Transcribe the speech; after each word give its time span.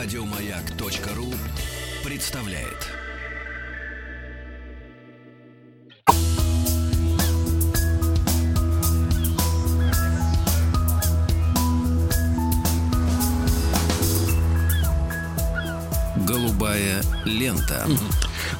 Радиомаяк.ру 0.00 1.34
представляет. 2.04 2.86
Голубая 16.24 17.02
лента. 17.24 17.84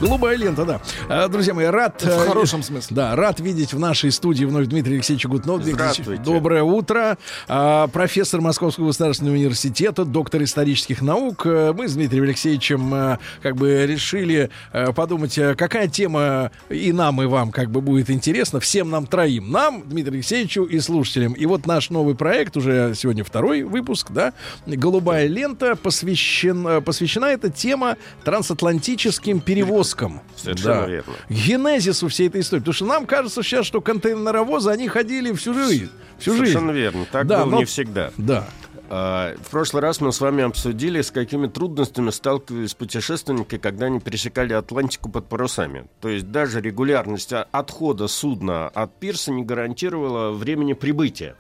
Голубая 0.01 0.37
лента, 0.37 0.65
да. 0.65 0.81
А, 1.09 1.27
Друзья 1.27 1.55
мои, 1.55 1.67
рад... 1.67 2.01
В 2.01 2.07
э, 2.07 2.27
хорошем 2.29 2.63
смысле. 2.63 2.95
Да, 2.95 3.17
рад 3.17 3.41
видеть 3.41 3.73
в 3.73 3.81
нашей 3.81 4.13
студии 4.13 4.45
вновь 4.45 4.67
Гутнов. 4.67 4.69
Дмитрий 4.69 4.97
Алексеевич, 4.97 5.27
Здравствуйте. 5.75 6.23
Доброе 6.23 6.63
утро. 6.63 7.19
А, 7.49 7.89
Профессор 7.89 8.41
Московского 8.41 8.87
государственного 8.87 9.35
университета, 9.35 10.05
доктор 10.05 10.45
исторических 10.45 11.03
наук. 11.03 11.43
Э, 11.47 11.73
Мы 11.73 11.89
с 11.89 11.95
Дмитрием 11.95 12.23
Алексеевичем 12.25 12.95
э, 12.95 13.19
как 13.43 13.57
бы 13.57 13.87
решили 13.87 14.51
подумать, 14.95 15.35
какая 15.57 15.89
тема 15.89 16.53
и 16.69 16.93
нам, 16.93 17.21
и 17.21 17.27
вам 17.27 17.51
как 17.51 17.71
бы 17.71 17.81
будет 17.81 18.09
интересна. 18.09 18.61
Всем 18.61 18.91
нам 18.91 19.07
троим. 19.07 19.51
Нам, 19.51 19.83
Дмитрию 19.85 20.19
Алексеевичу 20.19 20.63
и 20.63 20.79
слушателям. 20.79 21.33
И 21.33 21.45
вот 21.47 21.67
наш 21.67 21.91
новый 21.91 22.15
проект, 22.15 22.57
уже 22.57 22.93
сегодня 22.95 23.25
второй 23.25 23.63
выпуск, 23.63 24.13
да, 24.13 24.33
«Голубая 24.67 25.27
лента», 25.27 25.75
посвящен, 25.75 26.83
посвящена 26.85 27.27
эта 27.27 27.51
тема 27.51 27.97
трансатлантическим 28.25 29.41
перевозкам. 29.41 29.88
Совершенно 30.37 30.83
Да. 30.83 30.87
верно. 30.87 31.13
Генезису 31.29 32.09
всей 32.09 32.29
этой 32.29 32.41
истории. 32.41 32.61
Потому 32.61 32.75
что 32.75 32.87
нам 32.87 33.07
кажется 33.07 33.43
сейчас, 33.43 33.67
что 33.67 33.81
контейнеровозы, 33.81 34.71
они 34.71 34.89
ходили 34.89 35.33
всю 35.33 35.55
жизнь. 35.55 35.89
Всю 36.19 36.35
Совершенно 36.35 36.73
жизнь. 36.73 36.79
верно. 36.83 37.07
Так 37.11 37.27
Да, 37.27 37.45
было 37.45 37.51
но- 37.53 37.59
не 37.59 37.65
всегда. 37.65 38.13
Да. 38.17 38.47
А, 38.91 39.35
В 39.37 39.51
прошлый 39.51 39.83
раз 39.83 40.01
мы 40.01 40.13
с 40.13 40.21
вами 40.21 40.43
обсудили, 40.45 41.03
с 41.03 41.11
какими 41.11 41.47
трудностями 41.47 42.09
сталкивались 42.11 42.73
путешественники, 42.75 43.59
когда 43.59 43.85
они 43.87 44.01
пересекали 44.01 44.55
Атлантику 44.55 45.11
под 45.11 45.29
парусами. 45.29 45.85
То 46.01 46.09
есть 46.09 46.31
даже 46.31 46.63
регулярность 46.63 47.33
отхода 47.33 48.09
судна 48.09 48.69
от 48.69 48.99
пирса 48.99 49.31
не 49.31 49.43
гарантировала 49.45 50.31
времени 50.31 50.73
прибытия. 50.73 51.37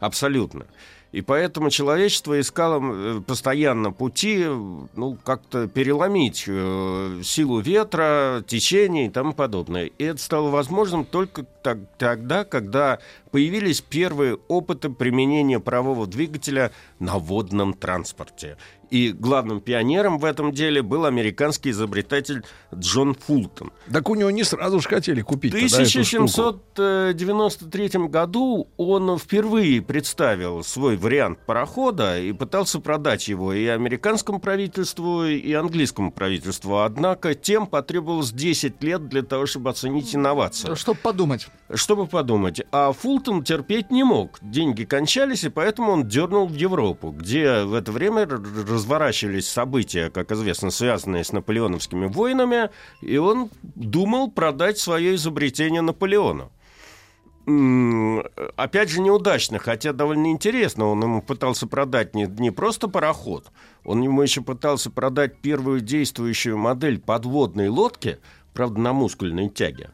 Абсолютно. 0.00 0.64
И 1.10 1.22
поэтому 1.22 1.70
человечество 1.70 2.38
искало 2.38 2.80
э, 2.82 3.20
постоянно 3.26 3.92
пути, 3.92 4.44
ну, 4.44 5.16
как-то 5.24 5.66
переломить 5.66 6.44
э, 6.46 7.22
силу 7.24 7.60
ветра, 7.60 8.44
течения 8.46 9.06
и 9.06 9.10
тому 9.10 9.32
подобное. 9.32 9.86
И 9.86 10.04
это 10.04 10.20
стало 10.20 10.50
возможным 10.50 11.06
только 11.06 11.46
тогда, 11.96 12.44
когда 12.44 12.98
появились 13.30 13.80
первые 13.80 14.38
опыты 14.48 14.90
применения 14.90 15.60
парового 15.60 16.06
двигателя 16.06 16.72
на 16.98 17.18
водном 17.18 17.74
транспорте. 17.74 18.56
И 18.90 19.12
главным 19.12 19.60
пионером 19.60 20.18
в 20.18 20.24
этом 20.24 20.52
деле 20.52 20.80
был 20.80 21.04
американский 21.04 21.72
изобретатель 21.72 22.42
Джон 22.74 23.14
Фултон. 23.14 23.70
Так 23.92 24.08
у 24.08 24.14
него 24.14 24.30
не 24.30 24.44
сразу 24.44 24.80
же 24.80 24.88
хотели 24.88 25.20
купить. 25.20 25.52
В 25.52 25.56
1793 25.56 28.08
году 28.08 28.70
он 28.78 29.18
впервые 29.18 29.82
представил 29.82 30.64
свой 30.64 30.96
вариант 30.96 31.38
парохода 31.44 32.18
и 32.18 32.32
пытался 32.32 32.80
продать 32.80 33.28
его 33.28 33.52
и 33.52 33.66
американскому 33.66 34.40
правительству, 34.40 35.26
и 35.26 35.52
английскому 35.52 36.10
правительству. 36.10 36.78
Однако 36.78 37.34
тем 37.34 37.66
потребовалось 37.66 38.32
10 38.32 38.82
лет 38.82 39.06
для 39.08 39.20
того, 39.22 39.44
чтобы 39.44 39.68
оценить 39.68 40.14
инновацию. 40.14 40.74
Чтобы 40.76 41.00
подумать. 41.00 41.48
Чтобы 41.74 42.06
подумать. 42.06 42.62
А 42.72 42.92
Фултон 42.92 43.17
терпеть 43.20 43.90
не 43.90 44.04
мог. 44.04 44.38
Деньги 44.40 44.84
кончались, 44.84 45.44
и 45.44 45.48
поэтому 45.48 45.92
он 45.92 46.08
дернул 46.08 46.46
в 46.46 46.54
Европу, 46.54 47.10
где 47.10 47.62
в 47.62 47.74
это 47.74 47.92
время 47.92 48.26
разворачивались 48.26 49.48
события, 49.48 50.10
как 50.10 50.32
известно, 50.32 50.70
связанные 50.70 51.24
с 51.24 51.32
наполеоновскими 51.32 52.06
войнами, 52.06 52.70
и 53.00 53.16
он 53.16 53.50
думал 53.62 54.30
продать 54.30 54.78
свое 54.78 55.14
изобретение 55.14 55.80
Наполеону. 55.80 56.50
Опять 58.56 58.90
же, 58.90 59.00
неудачно, 59.00 59.58
хотя 59.58 59.94
довольно 59.94 60.30
интересно. 60.30 60.86
Он 60.86 61.02
ему 61.02 61.22
пытался 61.22 61.66
продать 61.66 62.14
не, 62.14 62.26
не 62.26 62.50
просто 62.50 62.88
пароход, 62.88 63.50
он 63.84 64.02
ему 64.02 64.20
еще 64.20 64.42
пытался 64.42 64.90
продать 64.90 65.38
первую 65.38 65.80
действующую 65.80 66.58
модель 66.58 67.00
подводной 67.00 67.68
лодки, 67.68 68.18
правда, 68.52 68.80
на 68.80 68.92
мускульной 68.92 69.48
тяге, 69.48 69.90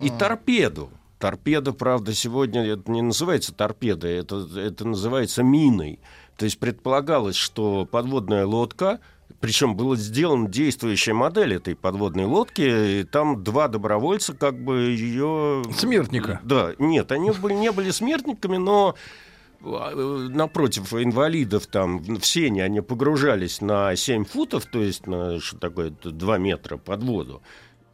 и 0.00 0.10
торпеду. 0.10 0.90
Торпеда, 1.24 1.72
правда, 1.72 2.12
сегодня 2.12 2.66
это 2.66 2.90
не 2.90 3.00
называется 3.00 3.54
торпедой, 3.54 4.12
это, 4.18 4.46
это 4.58 4.86
называется 4.86 5.42
миной. 5.42 5.98
То 6.36 6.44
есть 6.44 6.58
предполагалось, 6.58 7.34
что 7.34 7.86
подводная 7.90 8.44
лодка, 8.44 9.00
причем 9.40 9.74
была 9.74 9.96
сделана 9.96 10.50
действующая 10.50 11.14
модель 11.14 11.54
этой 11.54 11.76
подводной 11.76 12.26
лодки, 12.26 13.00
и 13.00 13.04
там 13.04 13.42
два 13.42 13.68
добровольца 13.68 14.34
как 14.34 14.62
бы 14.62 14.90
ее... 14.90 15.62
Смертника. 15.74 16.42
Да, 16.44 16.72
нет, 16.78 17.10
они 17.10 17.30
были, 17.30 17.54
не 17.54 17.72
были 17.72 17.90
смертниками, 17.90 18.58
но 18.58 18.94
э, 19.62 20.28
напротив 20.30 20.92
инвалидов 20.92 21.66
там 21.68 22.00
в 22.02 22.26
сене 22.26 22.64
они 22.64 22.82
погружались 22.82 23.62
на 23.62 23.96
7 23.96 24.26
футов, 24.26 24.66
то 24.66 24.78
есть 24.78 25.06
на 25.06 25.40
что 25.40 25.56
такое, 25.56 25.88
2 25.88 26.36
метра 26.36 26.76
под 26.76 27.02
воду. 27.02 27.40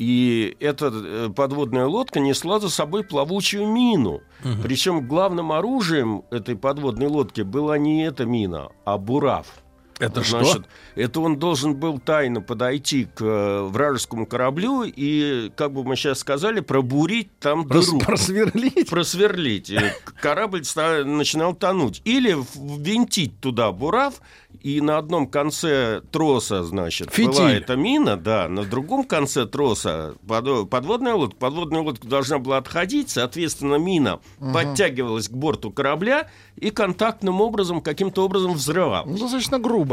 И 0.01 0.57
эта 0.61 0.91
э, 0.91 1.29
подводная 1.29 1.85
лодка 1.85 2.21
несла 2.21 2.59
за 2.59 2.71
собой 2.71 3.05
плавучую 3.05 3.67
мину. 3.67 4.23
Причем 4.63 5.07
главным 5.07 5.53
оружием 5.53 6.25
этой 6.31 6.57
подводной 6.57 7.07
лодки 7.09 7.43
была 7.43 7.77
не 7.77 8.03
эта 8.07 8.25
мина, 8.25 8.71
а 8.87 8.97
бурав. 8.97 9.60
Это 10.01 10.25
что? 10.25 10.43
Значит, 10.43 10.67
это 10.95 11.21
он 11.21 11.39
должен 11.39 11.75
был 11.75 11.99
тайно 11.99 12.41
подойти 12.41 13.05
к 13.05 13.23
э, 13.23 13.63
вражескому 13.63 14.27
кораблю 14.27 14.83
и, 14.85 15.51
как 15.57 15.73
бы 15.73 15.85
мы 15.85 15.97
сейчас 15.97 16.21
сказали, 16.21 16.61
пробурить 16.61 17.29
там 17.39 17.63
Прос- 17.63 17.87
дыру. 17.87 17.99
просверлить? 18.01 18.89
Просверлить. 18.89 19.71
И 19.71 19.79
Корабль 20.21 20.63
начинал 21.05 21.55
тонуть. 21.55 22.03
Или 22.05 22.37
ввинтить 22.55 23.41
туда 23.41 23.73
бурав, 23.73 24.21
и 24.63 24.81
на 24.81 24.99
одном 24.99 25.27
конце 25.27 26.03
троса, 26.11 26.65
значит, 26.65 27.11
Фитиль. 27.11 27.33
была 27.33 27.53
эта 27.53 27.77
мина, 27.77 28.17
да, 28.17 28.49
на 28.49 28.65
другом 28.65 29.05
конце 29.05 29.47
троса 29.47 30.15
подводная 30.27 31.15
лодка. 31.15 31.37
Подводная 31.39 31.81
лодка 31.81 32.07
должна 32.07 32.39
была 32.39 32.59
отходить, 32.59 33.11
соответственно, 33.11 33.77
мина 33.77 34.21
подтягивалась 34.53 35.29
к 35.29 35.33
борту 35.33 35.71
корабля 35.71 36.29
и 36.57 36.71
контактным 36.71 37.41
образом, 37.41 37.81
каким-то 37.81 38.25
образом 38.25 38.53
взрывалась. 38.55 39.11
Ну, 39.11 39.19
достаточно 39.19 39.59
грубо. 39.59 39.90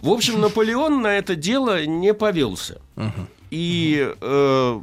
В 0.00 0.10
общем, 0.10 0.40
Наполеон 0.40 1.02
на 1.02 1.18
это 1.18 1.34
дело 1.34 1.84
не 1.84 2.14
повелся. 2.14 2.80
И 3.50 4.14
э, 4.20 4.80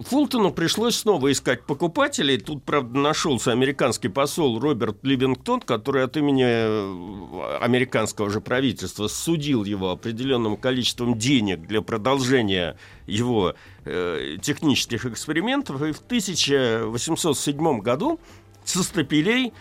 Фултону 0.00 0.52
пришлось 0.52 0.96
снова 0.96 1.30
искать 1.32 1.64
покупателей. 1.64 2.38
Тут, 2.38 2.62
правда, 2.64 2.98
нашелся 2.98 3.52
американский 3.52 4.08
посол 4.08 4.58
Роберт 4.58 4.98
Ливингтон, 5.02 5.60
который 5.60 6.04
от 6.04 6.16
имени 6.16 6.44
э, 6.46 7.58
американского 7.60 8.30
же 8.30 8.40
правительства 8.40 9.08
судил 9.08 9.64
его 9.64 9.90
определенным 9.90 10.56
количеством 10.56 11.18
денег 11.18 11.66
для 11.66 11.82
продолжения 11.82 12.76
его 13.06 13.54
э, 13.84 14.36
технических 14.40 15.06
экспериментов. 15.06 15.82
И 15.82 15.92
в 15.92 15.98
1807 15.98 17.78
году 17.80 18.20
со 18.64 18.82
стапелей 18.82 19.52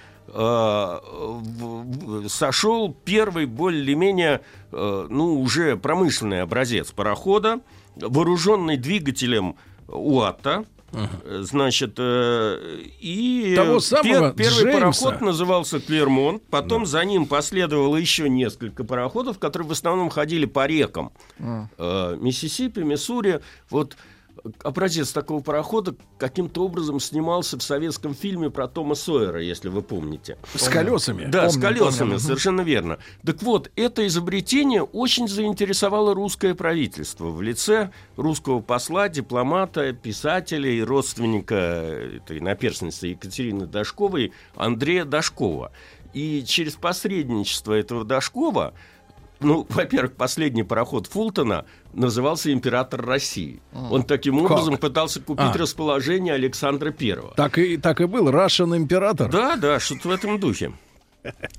сошел 2.27 2.95
первый 3.05 3.45
более-менее, 3.45 4.41
э, 4.71 5.07
ну, 5.09 5.39
уже 5.41 5.77
промышленный 5.77 6.41
образец 6.41 6.91
парохода, 6.91 7.59
вооруженный 7.95 8.77
двигателем 8.77 9.55
УАТа, 9.87 10.65
э, 10.91 11.41
Значит, 11.41 11.95
э, 11.97 12.81
и 12.99 13.53
Того 13.55 13.77
пер- 13.77 13.81
самого 13.81 14.31
первый 14.33 14.63
Джеймса. 14.63 14.71
пароход 15.05 15.21
назывался 15.21 15.79
Клермонт, 15.79 16.43
потом 16.49 16.85
за 16.85 17.03
ним 17.03 17.25
последовало 17.25 17.97
еще 17.97 18.29
несколько 18.29 18.83
пароходов, 18.83 19.39
которые 19.39 19.67
в 19.67 19.71
основном 19.71 20.09
ходили 20.09 20.45
по 20.45 20.67
рекам. 20.67 21.11
Э, 21.39 22.15
Миссисипи, 22.19 22.81
Миссури. 22.81 23.39
Вот 23.71 23.97
образец 24.63 25.11
такого 25.11 25.41
парохода 25.41 25.95
каким-то 26.17 26.65
образом 26.65 26.99
снимался 26.99 27.57
в 27.57 27.63
советском 27.63 28.13
фильме 28.13 28.49
про 28.49 28.67
Тома 28.67 28.95
Сойера, 28.95 29.41
если 29.41 29.69
вы 29.69 29.81
помните. 29.81 30.37
С 30.53 30.67
колесами. 30.67 31.25
Да, 31.25 31.49
с 31.49 31.53
Помню, 31.53 31.67
колесами, 31.67 32.09
помню. 32.09 32.19
совершенно 32.19 32.61
верно. 32.61 32.99
Так 33.25 33.41
вот, 33.41 33.71
это 33.75 34.05
изобретение 34.07 34.83
очень 34.83 35.27
заинтересовало 35.27 36.13
русское 36.13 36.55
правительство 36.55 37.29
в 37.29 37.41
лице 37.41 37.91
русского 38.17 38.59
посла, 38.59 39.09
дипломата, 39.09 39.93
писателя 39.93 40.69
и 40.69 40.81
родственника 40.81 41.55
этой 41.55 42.39
наперсницы 42.39 43.07
Екатерины 43.07 43.65
Дашковой 43.65 44.33
Андрея 44.55 45.05
Дашкова. 45.05 45.71
И 46.13 46.43
через 46.45 46.75
посредничество 46.75 47.73
этого 47.73 48.03
Дашкова 48.03 48.73
ну, 49.43 49.65
во-первых, 49.69 50.13
последний 50.13 50.63
пароход 50.63 51.07
Фултона 51.07 51.65
назывался 51.93 52.51
«Император 52.51 53.05
России». 53.05 53.61
Он 53.73 54.03
таким 54.03 54.39
образом 54.43 54.77
пытался 54.77 55.21
купить 55.21 55.55
А. 55.55 55.57
расположение 55.57 56.33
Александра 56.33 56.91
Первого. 56.91 57.33
Так 57.35 57.57
и, 57.57 57.77
так 57.77 58.01
и 58.01 58.05
был. 58.05 58.29
Russian 58.29 58.75
император. 58.75 59.29
Да, 59.31 59.55
да, 59.55 59.79
что-то 59.79 60.07
в 60.09 60.11
этом 60.11 60.39
духе. 60.39 60.73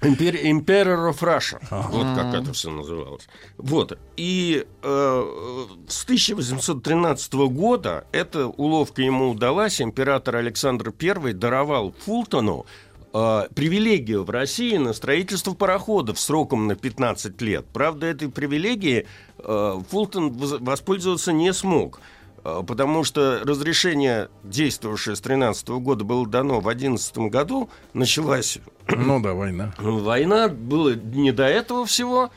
Импер- 0.03 0.43
Emperor 0.45 1.11
of 1.11 1.21
Russia. 1.21 1.59
Вот 1.71 2.17
как 2.17 2.35
это 2.35 2.53
все 2.53 2.71
называлось. 2.71 3.27
Вот. 3.57 3.99
И 4.19 4.67
э, 4.83 5.67
с 5.89 6.05
1813 6.05 7.33
года 7.35 8.05
эта 8.13 8.47
уловка 8.47 9.01
ему 9.01 9.31
удалась. 9.31 9.81
Император 9.81 10.37
Александр 10.37 10.93
I 11.01 11.33
даровал 11.33 11.95
Фултону 12.05 12.67
э, 13.15 13.43
привилегию 13.55 14.25
в 14.25 14.31
России 14.31 14.77
на 14.77 14.93
строительство 14.93 15.55
пароходов 15.55 16.19
сроком 16.21 16.67
на 16.67 16.75
15 16.75 17.41
лет. 17.41 17.65
Правда, 17.73 18.07
этой 18.07 18.29
привилегии 18.29 19.07
э, 19.39 19.81
Фултон 19.89 20.33
воспользоваться 20.33 21.33
не 21.33 21.53
смог. 21.53 22.01
э, 22.45 22.63
Потому 22.67 23.05
что 23.05 23.41
разрешение, 23.45 24.29
действовавшее 24.43 25.17
с 25.17 25.21
13 25.21 25.69
года, 25.69 26.05
было 26.05 26.27
дано 26.27 26.61
в 26.61 26.69
11 26.69 27.17
году. 27.31 27.71
Началась 27.95 28.59
Ну 28.89 29.21
да, 29.21 29.33
война. 29.33 29.73
Война 29.79 30.49
было 30.49 30.95
не 30.95 31.33
до 31.33 31.45
этого 31.45 31.87
всего, 31.87 32.31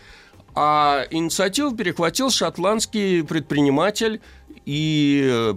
а 0.56 1.04
инициативу 1.12 1.76
перехватил 1.76 2.30
шотландский 2.30 3.24
предприниматель 3.24 4.22
и 4.68 5.22
э, 5.24 5.54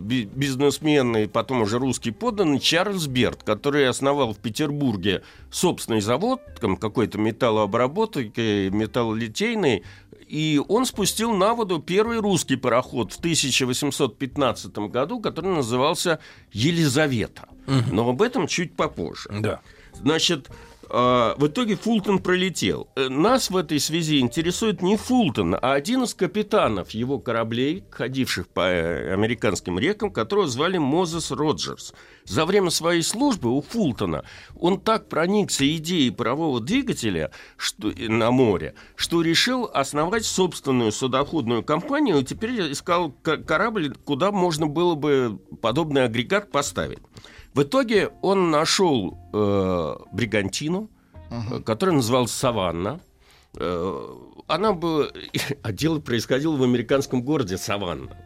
би- 0.00 0.24
бизнесмен, 0.24 1.14
и 1.18 1.26
потом 1.26 1.60
уже 1.60 1.78
русский 1.78 2.12
подданный 2.12 2.60
Чарльз 2.60 3.06
Берт, 3.06 3.42
который 3.42 3.86
основал 3.86 4.32
в 4.32 4.38
Петербурге 4.38 5.22
собственный 5.50 6.00
завод, 6.00 6.40
там 6.58 6.78
какой-то 6.78 7.18
металлообработки, 7.18 8.70
металлолитейный, 8.70 9.84
и 10.26 10.58
он 10.66 10.86
спустил 10.86 11.34
на 11.34 11.52
воду 11.52 11.78
первый 11.78 12.20
русский 12.20 12.56
пароход 12.56 13.12
в 13.12 13.18
1815 13.18 14.78
году, 14.88 15.20
который 15.20 15.54
назывался 15.54 16.18
«Елизавета». 16.52 17.50
Но 17.90 18.08
об 18.08 18.22
этом 18.22 18.46
чуть 18.46 18.74
попозже. 18.74 19.28
Да. 19.30 19.60
Значит, 19.92 20.48
в 20.92 21.46
итоге 21.46 21.76
Фултон 21.76 22.18
пролетел. 22.18 22.88
Э, 22.96 23.08
Нас 23.08 23.48
в 23.48 23.56
этой 23.56 23.80
связи 23.80 24.20
интересует 24.20 24.82
не 24.82 24.98
Фултон, 24.98 25.54
а 25.54 25.72
один 25.72 26.02
из 26.02 26.12
капитанов 26.14 26.90
его 26.90 27.18
кораблей, 27.18 27.84
ходивших 27.90 28.46
по 28.48 28.60
э, 28.60 29.12
американским 29.14 29.78
рекам, 29.78 30.10
которого 30.10 30.46
звали 30.46 30.76
Мозес 30.76 31.30
Роджерс. 31.30 31.94
За 32.24 32.44
время 32.44 32.68
своей 32.68 33.02
службы 33.02 33.50
у 33.50 33.62
Фултона 33.62 34.24
он 34.54 34.78
так 34.78 35.08
проникся 35.08 35.66
идеей 35.76 36.10
парового 36.10 36.60
двигателя 36.60 37.30
что, 37.56 37.88
э, 37.88 38.08
на 38.08 38.30
море, 38.30 38.74
что 38.94 39.22
решил 39.22 39.70
основать 39.72 40.26
собственную 40.26 40.92
судоходную 40.92 41.62
компанию 41.62 42.18
и 42.18 42.24
теперь 42.24 42.70
искал 42.72 43.12
ка- 43.22 43.38
корабль, 43.38 43.94
куда 44.04 44.30
можно 44.30 44.66
было 44.66 44.94
бы 44.94 45.38
подобный 45.62 46.04
агрегат 46.04 46.50
поставить. 46.50 46.98
В 47.54 47.62
итоге 47.62 48.10
он 48.22 48.50
нашел 48.50 49.18
э, 49.32 49.96
бригантину, 50.12 50.90
э, 51.30 51.60
которая 51.60 51.96
называлась 51.96 52.32
Саванна. 52.32 53.00
Э, 53.54 54.16
она 54.46 54.72
была... 54.72 55.08
А 55.62 55.72
дело 55.72 56.00
происходило 56.00 56.56
в 56.56 56.62
американском 56.62 57.22
городе 57.22 57.58
Саванна. 57.58 58.16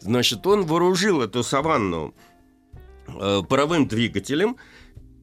Значит, 0.00 0.46
он 0.46 0.66
вооружил 0.66 1.22
эту 1.22 1.42
Саванну 1.42 2.14
э, 3.08 3.40
паровым 3.48 3.88
двигателем, 3.88 4.56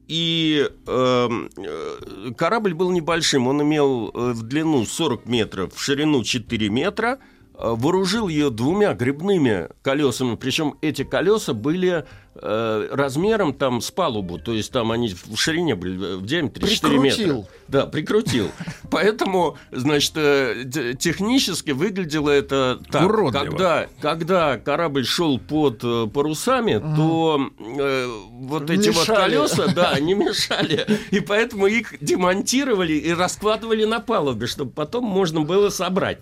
и 0.08 0.68
э, 0.86 1.28
э, 1.56 2.32
корабль 2.36 2.74
был 2.74 2.90
небольшим, 2.90 3.46
он 3.46 3.62
имел 3.62 4.10
э, 4.12 4.32
в 4.32 4.42
длину 4.42 4.84
40 4.84 5.26
метров, 5.26 5.74
в 5.74 5.80
ширину 5.80 6.24
4 6.24 6.68
метра, 6.68 7.18
э, 7.18 7.18
вооружил 7.54 8.26
ее 8.26 8.50
двумя 8.50 8.92
грибными 8.94 9.68
колесами, 9.82 10.34
причем 10.34 10.76
эти 10.82 11.04
колеса 11.04 11.54
были 11.54 12.04
размером 12.34 13.52
там 13.52 13.80
с 13.80 13.90
палубу, 13.90 14.38
то 14.38 14.52
есть 14.52 14.72
там 14.72 14.90
они 14.90 15.14
в 15.14 15.36
ширине 15.36 15.74
были, 15.74 16.16
в 16.16 16.26
диаметре 16.26 16.66
4 16.66 16.98
метра. 16.98 17.16
Прикрутил. 17.16 17.48
Да, 17.68 17.86
прикрутил. 17.86 18.50
Поэтому, 18.90 19.56
значит, 19.70 20.12
э, 20.16 20.64
технически 20.98 21.70
выглядело 21.70 22.28
это 22.28 22.80
так. 22.90 23.08
Уродливо. 23.08 23.44
Когда, 23.44 23.86
когда 24.00 24.58
корабль 24.58 25.06
шел 25.06 25.38
под 25.38 25.80
э, 25.82 26.06
парусами, 26.12 26.78
то 26.78 27.50
э, 27.58 28.06
вот 28.30 28.70
эти 28.70 28.88
вот 28.88 29.08
Мешали. 29.08 29.36
колеса, 29.36 29.66
да, 29.74 29.98
не 30.00 30.14
мешали. 30.14 30.86
И 31.10 31.20
поэтому 31.20 31.66
их 31.66 31.94
демонтировали 32.02 32.92
и 32.92 33.12
раскладывали 33.12 33.84
на 33.84 34.00
палубе, 34.00 34.46
чтобы 34.46 34.70
потом 34.72 35.04
можно 35.04 35.40
было 35.40 35.70
собрать. 35.70 36.18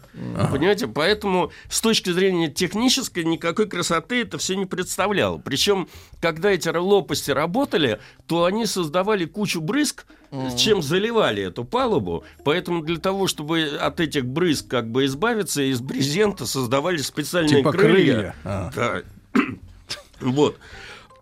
Понимаете? 0.52 0.86
Поэтому 0.86 1.50
с 1.68 1.80
точки 1.80 2.10
зрения 2.10 2.48
технической 2.48 3.24
никакой 3.24 3.68
красоты 3.68 4.22
это 4.22 4.38
все 4.38 4.54
не 4.54 4.66
представляло. 4.66 5.38
Причем, 5.38 5.88
когда 6.20 6.50
эти 6.50 6.68
лопасти 6.68 7.30
работали, 7.30 8.00
то 8.26 8.44
они 8.44 8.66
создавали 8.66 9.24
кучу 9.24 9.60
брызг, 9.60 10.06
чем 10.56 10.82
заливали 10.82 11.42
эту 11.42 11.64
палубу. 11.64 12.24
Поэтому 12.44 12.82
для 12.82 12.98
того, 12.98 13.26
чтобы 13.26 13.62
от 13.80 14.00
этих 14.00 14.26
брызг 14.26 14.68
как 14.68 14.90
бы 14.90 15.06
избавиться, 15.06 15.62
из 15.62 15.80
брезента 15.80 16.46
создавали 16.46 16.98
специальные 16.98 17.56
Типа 17.56 17.72
крылья. 17.72 18.34
А. 18.44 18.70
Да. 18.74 19.02
Вот. 20.20 20.58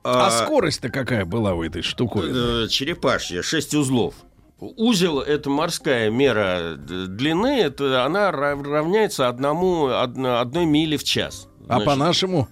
А 0.03 0.31
скорость-то 0.31 0.89
какая 0.89 1.25
была 1.25 1.55
у 1.55 1.63
этой 1.63 1.83
штуковины? 1.83 2.65
Э, 2.65 2.69
черепашья, 2.69 3.43
6 3.43 3.75
узлов. 3.75 4.15
Узел– 4.61 5.21
это 5.21 5.51
морская 5.51 6.11
мера 6.11 6.75
длины, 6.77 7.61
это 7.61 8.05
она 8.05 8.31
ра- 8.31 8.61
равняется 8.61 9.29
одному, 9.29 9.87
одно- 9.87 10.41
одной 10.41 10.67
миле 10.67 10.97
в 10.97 11.05
час. 11.05 11.47
А 11.69 11.75
Значит, 11.75 11.85
по-нашему? 11.87 12.49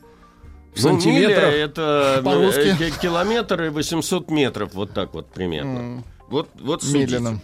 В 0.76 0.84
ну, 0.84 0.90
миля 0.90 1.00
сантиметрах? 1.00 1.54
это 1.54 2.20
По-русски? 2.24 2.76
э, 2.80 2.90
ки- 2.90 3.00
километр 3.00 3.62
и 3.64 3.68
800 3.70 4.30
метров, 4.30 4.74
вот 4.74 4.92
так 4.92 5.14
вот 5.14 5.28
примерно. 5.28 6.04
Вот, 6.28 6.48
вот 6.60 6.82
судите. 6.82 7.14
Медленно. 7.14 7.40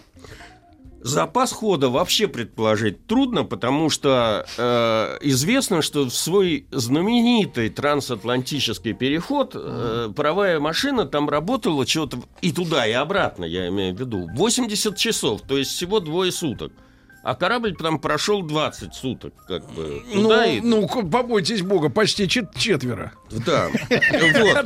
Запас 1.05 1.51
хода 1.51 1.89
вообще 1.89 2.29
предположить 2.29 3.09
трудно, 3.09 3.43
потому 3.43 3.91
что 3.91 4.47
э, 4.57 5.19
известно, 5.23 5.83
что 5.83 6.05
в 6.05 6.15
свой 6.15 6.67
знаменитый 6.71 7.71
трансатлантический 7.71 8.93
переход 8.93 9.57
э, 9.57 10.13
паровая 10.15 10.61
машина 10.61 11.05
там 11.05 11.29
работала 11.29 11.85
чего-то 11.87 12.19
и 12.41 12.53
туда, 12.53 12.87
и 12.87 12.93
обратно, 12.93 13.45
я 13.45 13.67
имею 13.69 13.97
в 13.97 13.99
виду, 13.99 14.29
80 14.33 14.97
часов, 14.97 15.41
то 15.43 15.59
есть 15.59 15.73
всего 15.73 15.99
двое 15.99 16.31
суток. 16.31 16.73
А 17.23 17.35
корабль 17.37 17.75
там 17.77 17.99
прошел 18.01 18.43
20 18.43 18.95
суток, 18.95 19.33
как 19.47 19.65
бы. 19.73 20.03
Ну, 20.13 20.23
туда 20.23 20.47
и- 20.47 20.61
ну, 20.61 20.89
побойтесь 20.89 21.63
бога, 21.63 21.89
почти 21.89 22.27
чет- 22.29 22.55
четверо. 22.57 23.13
да. 23.31 23.69
Вот, 23.71 23.81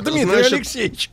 Дмитрий 0.03 0.23
значит, 0.23 0.53
Алексеевич. 0.53 1.11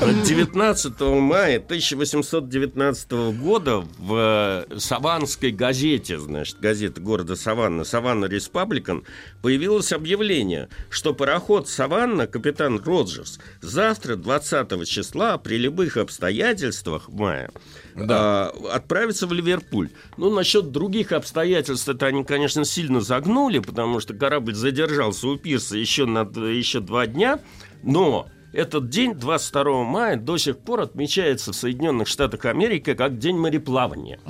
19 0.00 1.00
мая 1.00 1.58
1819 1.58 3.12
года 3.40 3.84
в 3.98 4.66
э, 4.70 4.78
Саванской 4.78 5.52
газете, 5.52 6.18
значит, 6.18 6.58
газета 6.60 7.00
города 7.00 7.36
Саванна, 7.36 7.84
Саванна 7.84 8.26
Республикан, 8.26 9.04
появилось 9.42 9.92
объявление, 9.92 10.68
что 10.88 11.14
пароход 11.14 11.68
Саванна, 11.68 12.26
капитан 12.26 12.80
Роджерс, 12.84 13.38
завтра, 13.60 14.16
20 14.16 14.88
числа, 14.88 15.38
при 15.38 15.56
любых 15.56 15.96
обстоятельствах 15.96 17.08
мая, 17.08 17.50
а, 17.96 18.52
отправится 18.72 19.26
в 19.26 19.32
Ливерпуль. 19.32 19.90
Ну, 20.16 20.30
насчет 20.34 20.70
других 20.80 21.12
обстоятельств, 21.12 21.86
это 21.90 22.06
они, 22.06 22.24
конечно, 22.24 22.64
сильно 22.64 23.02
загнули, 23.02 23.58
потому 23.58 24.00
что 24.00 24.14
корабль 24.14 24.54
задержался 24.54 25.28
у 25.28 25.36
пирса 25.36 25.76
еще, 25.76 26.06
на, 26.06 26.20
еще 26.20 26.80
два 26.80 27.06
дня, 27.06 27.38
но 27.82 28.28
этот 28.54 28.88
день, 28.88 29.12
22 29.12 29.84
мая, 29.84 30.16
до 30.16 30.38
сих 30.38 30.58
пор 30.58 30.80
отмечается 30.80 31.52
в 31.52 31.54
Соединенных 31.54 32.08
Штатах 32.08 32.46
Америки 32.46 32.94
как 32.94 33.18
День 33.18 33.36
мореплавания. 33.36 34.20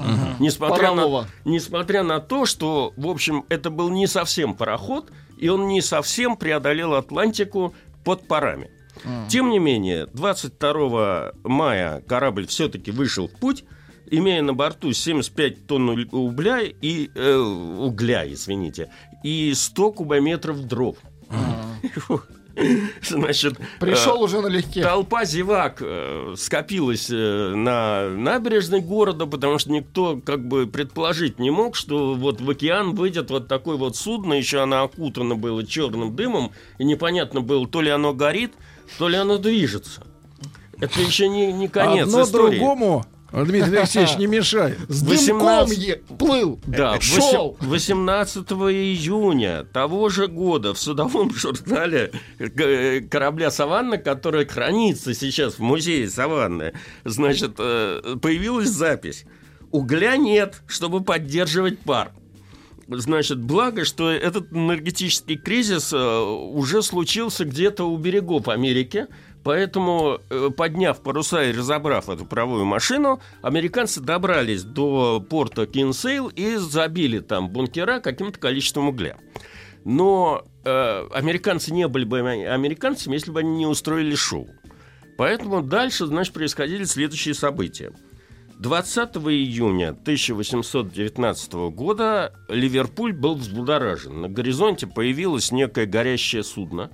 Несмотря, 0.40 0.92
на, 0.92 1.28
несмотря 1.44 2.02
на 2.02 2.18
то, 2.18 2.46
что, 2.46 2.92
в 2.96 3.06
общем, 3.06 3.44
это 3.48 3.70
был 3.70 3.88
не 3.88 4.08
совсем 4.08 4.54
пароход, 4.54 5.12
и 5.38 5.48
он 5.48 5.68
не 5.68 5.80
совсем 5.80 6.36
преодолел 6.36 6.94
Атлантику 6.94 7.74
под 8.04 8.26
парами. 8.26 8.72
Тем 9.28 9.50
не 9.50 9.60
менее, 9.60 10.06
22 10.14 11.32
мая 11.44 12.02
корабль 12.08 12.48
все-таки 12.48 12.90
вышел 12.90 13.28
в 13.28 13.38
путь, 13.38 13.64
имея 14.10 14.42
на 14.42 14.54
борту 14.54 14.92
75 14.92 15.66
тонн 15.66 16.08
угля 16.12 16.60
и 16.62 17.10
э, 17.14 17.36
угля, 17.36 18.30
извините, 18.30 18.90
и 19.22 19.52
100 19.54 19.92
кубометров 19.92 20.66
дров. 20.66 20.96
Значит, 23.02 23.58
Пришел 23.78 24.20
э, 24.20 24.24
уже 24.24 24.40
налегке. 24.40 24.82
Толпа 24.82 25.24
зевак 25.24 25.78
э, 25.80 26.34
скопилась 26.36 27.08
э, 27.10 27.54
на 27.54 28.08
набережной 28.10 28.80
города, 28.80 29.26
потому 29.26 29.58
что 29.58 29.70
никто 29.70 30.20
как 30.24 30.46
бы 30.46 30.66
предположить 30.66 31.38
не 31.38 31.50
мог, 31.50 31.76
что 31.76 32.14
вот 32.14 32.40
в 32.40 32.50
океан 32.50 32.94
выйдет 32.94 33.30
вот 33.30 33.48
такое 33.48 33.76
вот 33.76 33.96
судно, 33.96 34.34
еще 34.34 34.62
оно 34.62 34.82
окутано 34.82 35.36
было 35.36 35.64
черным 35.64 36.14
дымом, 36.14 36.52
и 36.78 36.84
непонятно 36.84 37.40
было, 37.40 37.66
то 37.66 37.80
ли 37.80 37.90
оно 37.90 38.12
горит, 38.12 38.52
то 38.98 39.08
ли 39.08 39.16
оно 39.16 39.38
движется. 39.38 40.02
Это 40.78 41.00
еще 41.00 41.28
не, 41.28 41.52
не 41.52 41.68
конец 41.68 42.08
Одно 42.08 42.22
истории. 42.22 42.58
другому 42.58 43.04
Дмитрий 43.32 43.78
Алексеевич, 43.78 44.16
не 44.18 44.26
мешай. 44.26 44.74
С 44.88 45.02
18 45.02 45.78
дымком 45.78 46.16
плыл. 46.16 46.60
Да, 46.66 47.00
шел. 47.00 47.56
18 47.60 48.50
июня 48.50 49.64
того 49.64 50.08
же 50.08 50.26
года 50.26 50.74
в 50.74 50.78
судовом 50.78 51.30
журнале 51.34 52.10
э, 52.38 53.00
корабля 53.00 53.50
«Саванна», 53.50 53.98
который 53.98 54.46
хранится 54.46 55.14
сейчас 55.14 55.54
в 55.54 55.60
музее 55.60 56.08
«Саванны», 56.08 56.72
значит, 57.04 57.54
э, 57.58 58.16
появилась 58.20 58.68
запись. 58.68 59.24
Угля 59.70 60.16
нет, 60.16 60.62
чтобы 60.66 61.02
поддерживать 61.02 61.78
пар. 61.80 62.12
Значит, 62.88 63.40
благо, 63.40 63.84
что 63.84 64.10
этот 64.10 64.52
энергетический 64.52 65.36
кризис 65.36 65.92
э, 65.92 66.18
уже 66.18 66.82
случился 66.82 67.44
где-то 67.44 67.84
у 67.84 67.96
берегов 67.96 68.48
Америки, 68.48 69.06
поэтому, 69.42 70.20
э, 70.30 70.50
подняв 70.56 71.00
паруса 71.02 71.44
и 71.44 71.52
разобрав 71.52 72.08
эту 72.08 72.24
паровую 72.24 72.64
машину, 72.64 73.20
американцы 73.42 74.00
добрались 74.00 74.64
до 74.64 75.20
порта 75.20 75.66
Кинсейл 75.66 76.28
и 76.28 76.56
забили 76.56 77.20
там 77.20 77.48
бункера 77.48 78.00
каким-то 78.00 78.38
количеством 78.38 78.88
угля. 78.88 79.16
Но 79.84 80.44
э, 80.64 81.08
американцы 81.12 81.72
не 81.72 81.88
были 81.88 82.04
бы 82.04 82.20
американцами, 82.20 83.14
если 83.14 83.30
бы 83.30 83.40
они 83.40 83.56
не 83.58 83.66
устроили 83.66 84.14
шоу. 84.14 84.48
Поэтому 85.16 85.62
дальше, 85.62 86.06
значит, 86.06 86.32
происходили 86.32 86.84
следующие 86.84 87.34
события. 87.34 87.92
20 88.60 89.16
июня 89.16 89.90
1819 89.90 91.52
года 91.72 92.34
Ливерпуль 92.48 93.14
был 93.14 93.34
взбудоражен. 93.34 94.20
На 94.20 94.28
горизонте 94.28 94.86
появилось 94.86 95.50
некое 95.50 95.86
горящее 95.86 96.42
судно, 96.42 96.90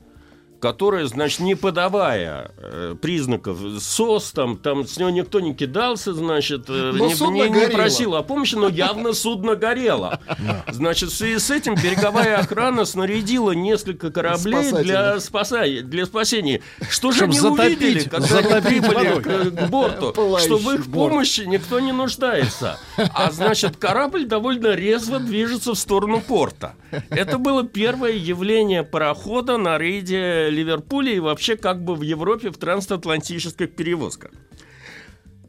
которое, 0.61 1.07
значит, 1.07 1.41
не 1.41 1.55
подавая 1.55 2.51
э, 2.59 2.95
признаков 3.01 3.59
СОС, 3.81 4.33
там, 4.33 4.57
там 4.57 4.87
с 4.87 4.97
него 4.99 5.11
никто 5.11 5.41
не 5.41 5.55
кидался, 5.55 6.13
значит, 6.15 6.67
э, 6.69 6.93
не, 6.95 7.15
не- 7.31 7.41
не 7.51 7.67
просил 7.69 8.15
о 8.15 8.23
помощи, 8.23 8.55
но 8.55 8.69
явно 8.69 9.13
судно 9.13 9.55
горело. 9.57 10.21
Значит, 10.71 11.11
в 11.11 11.15
связи 11.17 11.39
с 11.39 11.51
этим 11.51 11.75
береговая 11.75 12.39
охрана 12.39 12.85
снарядила 12.85 13.53
несколько 13.53 14.11
кораблей 14.11 14.71
для, 14.83 15.17
спаса- 15.21 15.83
для 15.83 16.07
спасения. 16.07 16.61
Что 16.91 17.13
же 17.13 17.25
они 17.25 17.39
увидели, 17.41 18.01
когда 18.09 18.39
они 18.39 18.61
прибыли 18.81 19.21
к, 19.23 19.51
к 19.51 19.69
борту? 19.71 20.13
Что 20.41 20.57
в 20.59 20.71
их 20.73 20.91
помощи 20.93 21.43
никто 21.43 21.81
не 21.81 21.93
нуждается. 21.93 22.79
А 22.97 23.31
значит, 23.31 23.77
корабль 23.77 24.27
довольно 24.27 24.75
резво 24.75 25.19
движется 25.19 25.73
в 25.75 25.79
сторону 25.79 26.21
порта. 26.21 26.75
Это 27.11 27.39
было 27.39 27.65
первое 27.65 28.13
явление 28.13 28.83
парохода 28.83 29.57
на 29.57 29.79
рейде 29.79 30.46
Ливерпуля 30.49 31.13
и 31.13 31.21
вообще 31.21 31.57
как 31.57 31.85
бы 31.85 31.95
в 31.95 32.03
Европе 32.03 32.51
в 32.51 32.59
трансатлантических 32.59 33.75
перевозках. 33.75 34.33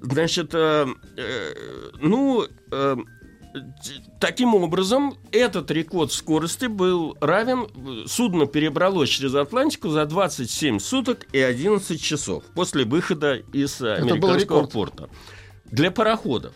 Значит, 0.01 0.53
э, 0.53 0.85
э, 1.17 1.53
ну, 1.99 2.45
э, 2.71 2.95
таким 4.19 4.55
образом, 4.55 5.17
этот 5.31 5.71
рекорд 5.71 6.11
скорости 6.11 6.65
был 6.65 7.17
равен, 7.19 7.67
судно 8.07 8.45
перебралось 8.45 9.09
через 9.09 9.35
Атлантику 9.35 9.89
за 9.89 10.05
27 10.05 10.79
суток 10.79 11.27
и 11.31 11.39
11 11.39 12.01
часов 12.01 12.43
после 12.55 12.85
выхода 12.85 13.35
из 13.53 13.81
американского 13.81 14.67
порта. 14.67 15.09
Для 15.65 15.91
пароходов. 15.91 16.53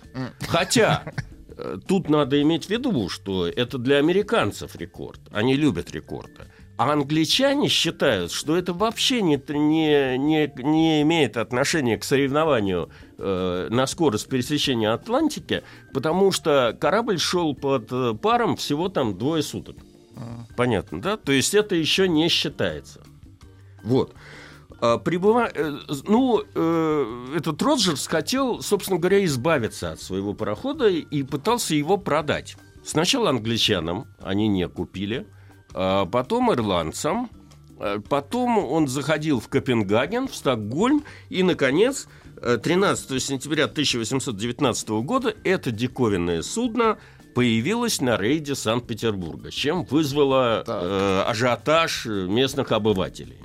Хотя, 0.47 1.03
э, 1.57 1.77
тут 1.87 2.09
надо 2.09 2.41
иметь 2.41 2.65
в 2.65 2.69
виду, 2.69 3.09
что 3.09 3.47
это 3.47 3.77
для 3.77 3.97
американцев 3.97 4.75
рекорд. 4.75 5.19
Они 5.31 5.55
любят 5.55 5.91
рекорды. 5.91 6.47
А 6.81 6.93
англичане 6.93 7.69
считают, 7.69 8.31
что 8.31 8.57
это 8.57 8.73
вообще 8.73 9.21
не, 9.21 9.35
не, 9.49 10.17
не, 10.17 10.51
не 10.63 11.01
имеет 11.03 11.37
отношения 11.37 11.95
к 11.95 12.03
соревнованию 12.03 12.89
э, 13.19 13.67
на 13.69 13.85
скорость 13.85 14.27
пересечения 14.27 14.91
Атлантики, 14.91 15.61
потому 15.93 16.31
что 16.31 16.75
корабль 16.81 17.19
шел 17.19 17.53
под 17.53 17.91
э, 17.91 18.15
паром 18.19 18.55
всего 18.55 18.89
там 18.89 19.15
двое 19.15 19.43
суток. 19.43 19.75
Понятно, 20.57 20.99
да? 20.99 21.17
То 21.17 21.31
есть 21.31 21.53
это 21.53 21.75
еще 21.75 22.07
не 22.07 22.27
считается. 22.29 23.03
Вот. 23.83 24.15
А, 24.79 24.97
прибыва- 24.97 25.51
э, 25.53 25.77
Ну, 26.07 26.41
э, 26.41 27.35
этот 27.37 27.61
Роджерс 27.61 28.07
хотел, 28.07 28.63
собственно 28.63 28.97
говоря, 28.97 29.23
избавиться 29.25 29.91
от 29.91 30.01
своего 30.01 30.33
парохода 30.33 30.87
и 30.89 31.21
пытался 31.21 31.75
его 31.75 31.97
продать. 31.97 32.57
Сначала 32.83 33.29
англичанам 33.29 34.07
они 34.19 34.47
не 34.47 34.67
купили, 34.67 35.27
а 35.27 35.40
потом 35.73 36.51
ирландцам, 36.53 37.29
а 37.81 37.99
потом 37.99 38.57
он 38.59 38.87
заходил 38.87 39.39
в 39.39 39.47
Копенгаген, 39.47 40.27
в 40.27 40.35
Стокгольм, 40.35 41.03
и, 41.29 41.41
наконец, 41.41 42.07
э, 42.41 42.57
13 42.61 43.19
сентября 43.19 43.65
1819 43.65 45.01
года 45.01 45.33
это 45.43 45.71
диковинное 45.71 46.43
судно 46.43 46.97
появилось 47.33 48.01
на 48.01 48.17
рейде 48.17 48.55
Санкт-Петербурга, 48.55 49.51
чем 49.51 49.83
вызвало 49.85 50.63
Так. 50.65 50.81
э, 50.83 51.23
ажиотаж 51.27 52.05
э, 52.05 52.27
местных 52.27 52.71
обывателей. 52.71 53.37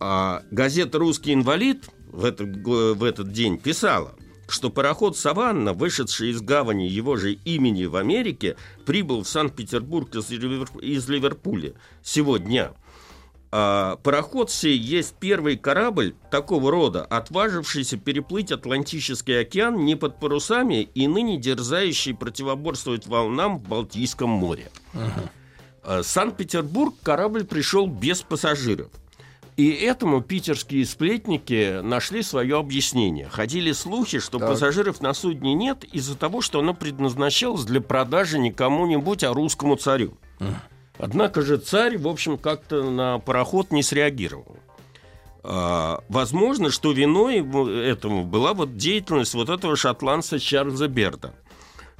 А 0.00 0.42
газета 0.50 0.98
«Русский 0.98 1.32
инвалид» 1.32 1.88
в 2.12 2.24
этот, 2.24 2.56
в 2.64 3.02
этот 3.04 3.32
день 3.32 3.58
писала, 3.58 4.14
что 4.48 4.70
пароход 4.70 5.16
«Саванна», 5.16 5.74
вышедший 5.74 6.30
из 6.30 6.40
гавани 6.40 6.88
его 6.88 7.16
же 7.16 7.32
имени 7.32 7.84
в 7.84 7.96
Америке, 7.96 8.56
прибыл 8.86 9.22
в 9.22 9.28
Санкт-Петербург 9.28 10.14
из, 10.14 10.30
Ливер- 10.30 10.80
из 10.80 11.08
Ливерпуля 11.08 11.74
сегодня. 12.02 12.72
А, 13.50 13.96
пароход 14.02 14.50
сей 14.50 14.76
есть 14.76 15.14
первый 15.20 15.56
корабль 15.56 16.14
такого 16.30 16.70
рода, 16.70 17.04
отважившийся 17.04 17.96
переплыть 17.96 18.52
Атлантический 18.52 19.40
океан 19.40 19.84
не 19.84 19.96
под 19.96 20.18
парусами 20.18 20.82
и 20.94 21.06
ныне 21.06 21.38
дерзающий 21.38 22.14
противоборствовать 22.14 23.06
волнам 23.06 23.58
в 23.58 23.68
Балтийском 23.68 24.30
море. 24.30 24.70
А, 25.82 26.02
Санкт-Петербург 26.02 26.94
корабль 27.02 27.44
пришел 27.44 27.86
без 27.86 28.22
пассажиров. 28.22 28.90
И 29.58 29.72
этому 29.72 30.20
питерские 30.20 30.86
сплетники 30.86 31.80
нашли 31.82 32.22
свое 32.22 32.60
объяснение. 32.60 33.28
Ходили 33.28 33.72
слухи, 33.72 34.20
что 34.20 34.38
Так. 34.38 34.50
пассажиров 34.50 35.00
на 35.00 35.12
судне 35.12 35.52
нет 35.52 35.82
из-за 35.82 36.16
того, 36.16 36.42
что 36.42 36.60
оно 36.60 36.74
предназначалось 36.74 37.64
для 37.64 37.80
продажи 37.80 38.38
не 38.38 38.52
кому-нибудь, 38.52 39.24
а 39.24 39.34
русскому 39.34 39.74
царю. 39.74 40.16
Однако 40.96 41.42
же 41.42 41.56
царь, 41.56 41.98
в 41.98 42.06
общем, 42.06 42.38
как-то 42.38 42.88
на 42.88 43.18
пароход 43.18 43.72
не 43.72 43.82
среагировал. 43.82 44.58
А, 45.42 46.04
возможно, 46.08 46.70
что 46.70 46.92
виной 46.92 47.38
этому 47.84 48.24
была 48.24 48.54
вот 48.54 48.76
деятельность 48.76 49.34
вот 49.34 49.48
этого 49.48 49.74
шотландца 49.74 50.38
Чарльза 50.38 50.86
Берда, 50.86 51.34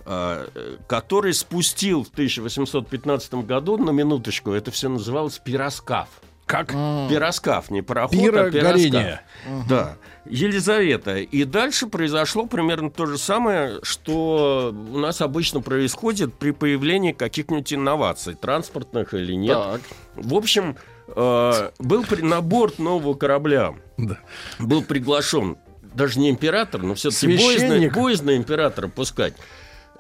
а, 0.05 0.47
который 0.87 1.35
спустил 1.35 2.05
в 2.05 2.11
1815 2.11 3.45
году, 3.45 3.79
на 3.79 3.91
минуточку, 3.91 4.53
это 4.53 4.71
все 4.71 4.89
называлось 4.89 5.41
пироскаф. 5.41 6.09
Как? 6.49 6.69
Пироскаф, 6.73 7.71
не 7.71 7.83
пароход, 7.83 8.19
Пиро 8.19 8.47
а 8.47 8.51
пироскаф. 8.51 8.73
горения. 8.73 9.21
Да, 9.69 9.97
Елизавета. 10.25 11.19
И 11.19 11.45
дальше 11.45 11.87
произошло 11.87 12.47
примерно 12.47 12.91
то 12.91 13.05
же 13.07 13.19
самое, 13.19 13.79
что 13.83 14.75
у 14.75 14.99
нас 14.99 15.21
обычно 15.21 15.61
происходит 15.61 16.35
при 16.35 16.53
появлении 16.53 17.13
каких-нибудь 17.13 17.73
инноваций, 17.73 18.35
транспортных 18.35 19.13
или 19.13 19.35
нет. 19.35 19.59
Так. 19.59 19.81
В 20.17 20.35
общем, 20.35 20.77
э, 21.15 21.71
был 21.79 22.05
при, 22.05 22.23
на 22.23 22.41
борт 22.41 22.79
нового 22.79 23.13
корабля 23.15 23.75
Да. 23.99 24.19
был 24.59 24.83
приглашен 24.83 25.59
даже 25.95 26.19
не 26.19 26.31
император, 26.31 26.83
но 26.83 26.95
все-таки 26.95 27.27
боязно, 27.37 27.91
боязно 27.91 28.37
императора 28.37 28.89
пускать. 28.89 29.35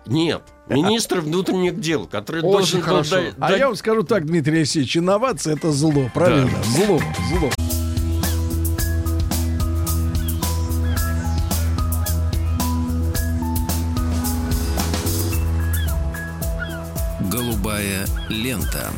Нет, 0.06 0.42
министр 0.68 1.20
внутренних 1.20 1.80
дел, 1.80 2.06
который 2.06 2.42
Очень 2.42 2.50
должен 2.52 2.82
хорошо. 2.82 3.16
дать- 3.16 3.34
А 3.40 3.52
я 3.52 3.66
вам 3.66 3.76
скажу 3.76 4.02
так, 4.02 4.24
Дмитрий 4.26 4.58
Алексеевич, 4.58 4.96
инновация 4.96 5.54
это 5.54 5.70
зло, 5.70 6.10
правильно? 6.14 6.62
Зло, 6.64 7.00
зло. 7.30 7.50
Лента. 18.28 18.90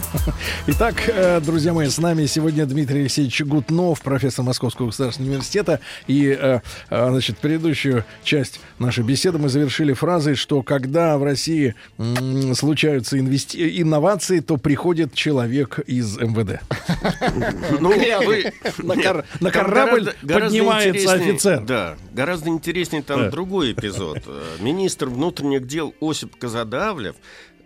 Итак, 0.67 1.03
э, 1.09 1.41
друзья 1.41 1.73
мои, 1.73 1.89
с 1.89 1.99
нами 1.99 2.27
сегодня 2.27 2.67
Дмитрий 2.67 3.01
Алексеевич 3.01 3.43
Гутнов, 3.43 4.01
профессор 4.03 4.45
Московского 4.45 4.87
государственного 4.87 5.33
университета. 5.33 5.81
И, 6.07 6.27
э, 6.27 6.61
э, 6.91 7.09
значит, 7.11 7.39
предыдущую 7.39 8.05
часть 8.25 8.61
нашей 8.79 9.05
беседы 9.05 9.39
мы 9.39 9.49
завершили 9.49 9.93
фразой, 9.93 10.35
что 10.35 10.63
когда 10.63 11.19
в 11.19 11.25
России 11.25 11.75
случаются 12.55 13.19
инвести- 13.19 13.81
инновации, 13.81 14.41
то 14.41 14.57
приходит 14.57 15.15
человек 15.15 15.79
из 15.87 16.17
МВД. 16.19 16.61
Ну, 17.81 17.91
вы- 18.27 18.53
На 19.41 19.51
корабль 19.51 20.13
поднимается 20.23 21.13
офицер. 21.13 21.61
Да, 21.65 21.97
гораздо 22.13 22.49
интереснее 22.51 23.03
там 23.03 23.31
другой 23.31 23.73
эпизод. 23.73 24.19
Министр 24.61 25.07
внутренних 25.07 25.67
дел 25.67 25.95
Осип 26.01 26.37
Казадавлев 26.37 27.17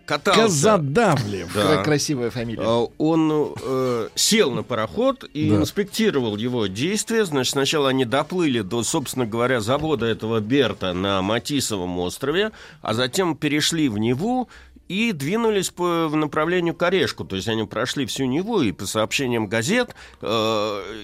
катался. 0.05 0.43
Казадавлев. 0.43 1.55
Да. 1.55 1.83
Красивая 1.83 2.31
фамилия. 2.31 2.63
А, 2.65 2.87
Он 2.99 3.55
э, 3.61 4.09
сел 4.15 4.51
на 4.51 4.63
пароход 4.63 5.25
и 5.25 5.51
Да. 5.51 5.57
инспектировал 5.57 6.37
его 6.37 6.67
действия. 6.67 7.25
Значит, 7.25 7.53
сначала 7.53 7.89
они 7.89 8.05
доплыли 8.05 8.61
до, 8.61 8.83
собственно 8.83 9.27
говоря, 9.27 9.61
завода 9.61 10.07
этого 10.07 10.41
Берта 10.41 10.93
на 10.93 11.23
Матисовом 11.23 11.99
острове, 11.99 12.53
а 12.83 12.95
затем 12.95 13.37
перешли 13.37 13.89
в 13.89 13.99
Неву 13.99 14.49
и 14.89 15.13
двинулись 15.13 15.71
по 15.71 16.09
направлению 16.13 16.75
к 16.75 16.83
Орешку. 16.83 17.25
То 17.25 17.37
есть 17.37 17.49
они 17.49 17.65
прошли 17.65 18.07
всю 18.07 18.25
Неву, 18.27 18.61
и 18.61 18.73
по 18.73 18.87
сообщениям 18.87 19.47
газет 19.47 19.95
э, 20.21 20.27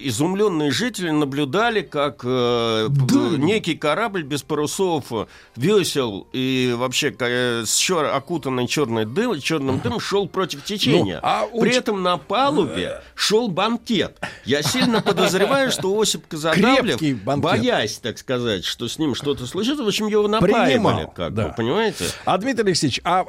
изумленные 0.03 0.71
жители 0.71 1.11
наблюдали, 1.11 1.81
как 1.83 2.21
э, 2.25 2.89
п- 2.89 3.37
некий 3.39 3.75
корабль 3.77 4.23
без 4.23 4.43
парусов, 4.43 5.07
э, 5.13 5.27
весел 5.57 6.27
и 6.33 6.75
вообще 6.77 7.15
э, 7.19 7.63
с 7.65 7.79
чер- 7.79 8.11
окутанный 8.11 8.67
черной 8.67 9.05
дым, 9.07 9.39
черным 9.41 9.79
дымом 9.81 10.01
шел 10.01 10.29
против 10.29 10.65
течения. 10.65 11.17
Ну, 11.17 11.21
а 11.23 11.47
у 11.51 11.61
При 11.63 11.75
этом 11.75 12.03
на 12.03 12.17
палубе 12.19 13.03
шел 13.15 13.49
банкет. 13.49 14.19
Я 14.45 14.63
сильно 14.63 15.01
подозреваю, 15.01 15.71
что 15.71 15.99
Осип 15.99 16.27
Казадавлев, 16.27 17.01
боясь, 17.25 17.99
так 17.99 18.19
сказать, 18.19 18.65
что 18.65 18.89
с 18.89 18.99
ним 18.99 19.15
что-то 19.15 19.47
случится, 19.47 19.85
в 19.85 19.89
общем, 19.89 20.07
его 20.07 20.29
напаивали, 20.29 20.71
Принимал, 20.73 21.09
как 21.15 21.35
да. 21.35 21.49
бы, 21.49 21.55
понимаете? 21.57 22.05
А 22.25 22.37
Дмитрий 22.39 22.65
Алексеевич, 22.65 23.01
а 23.05 23.21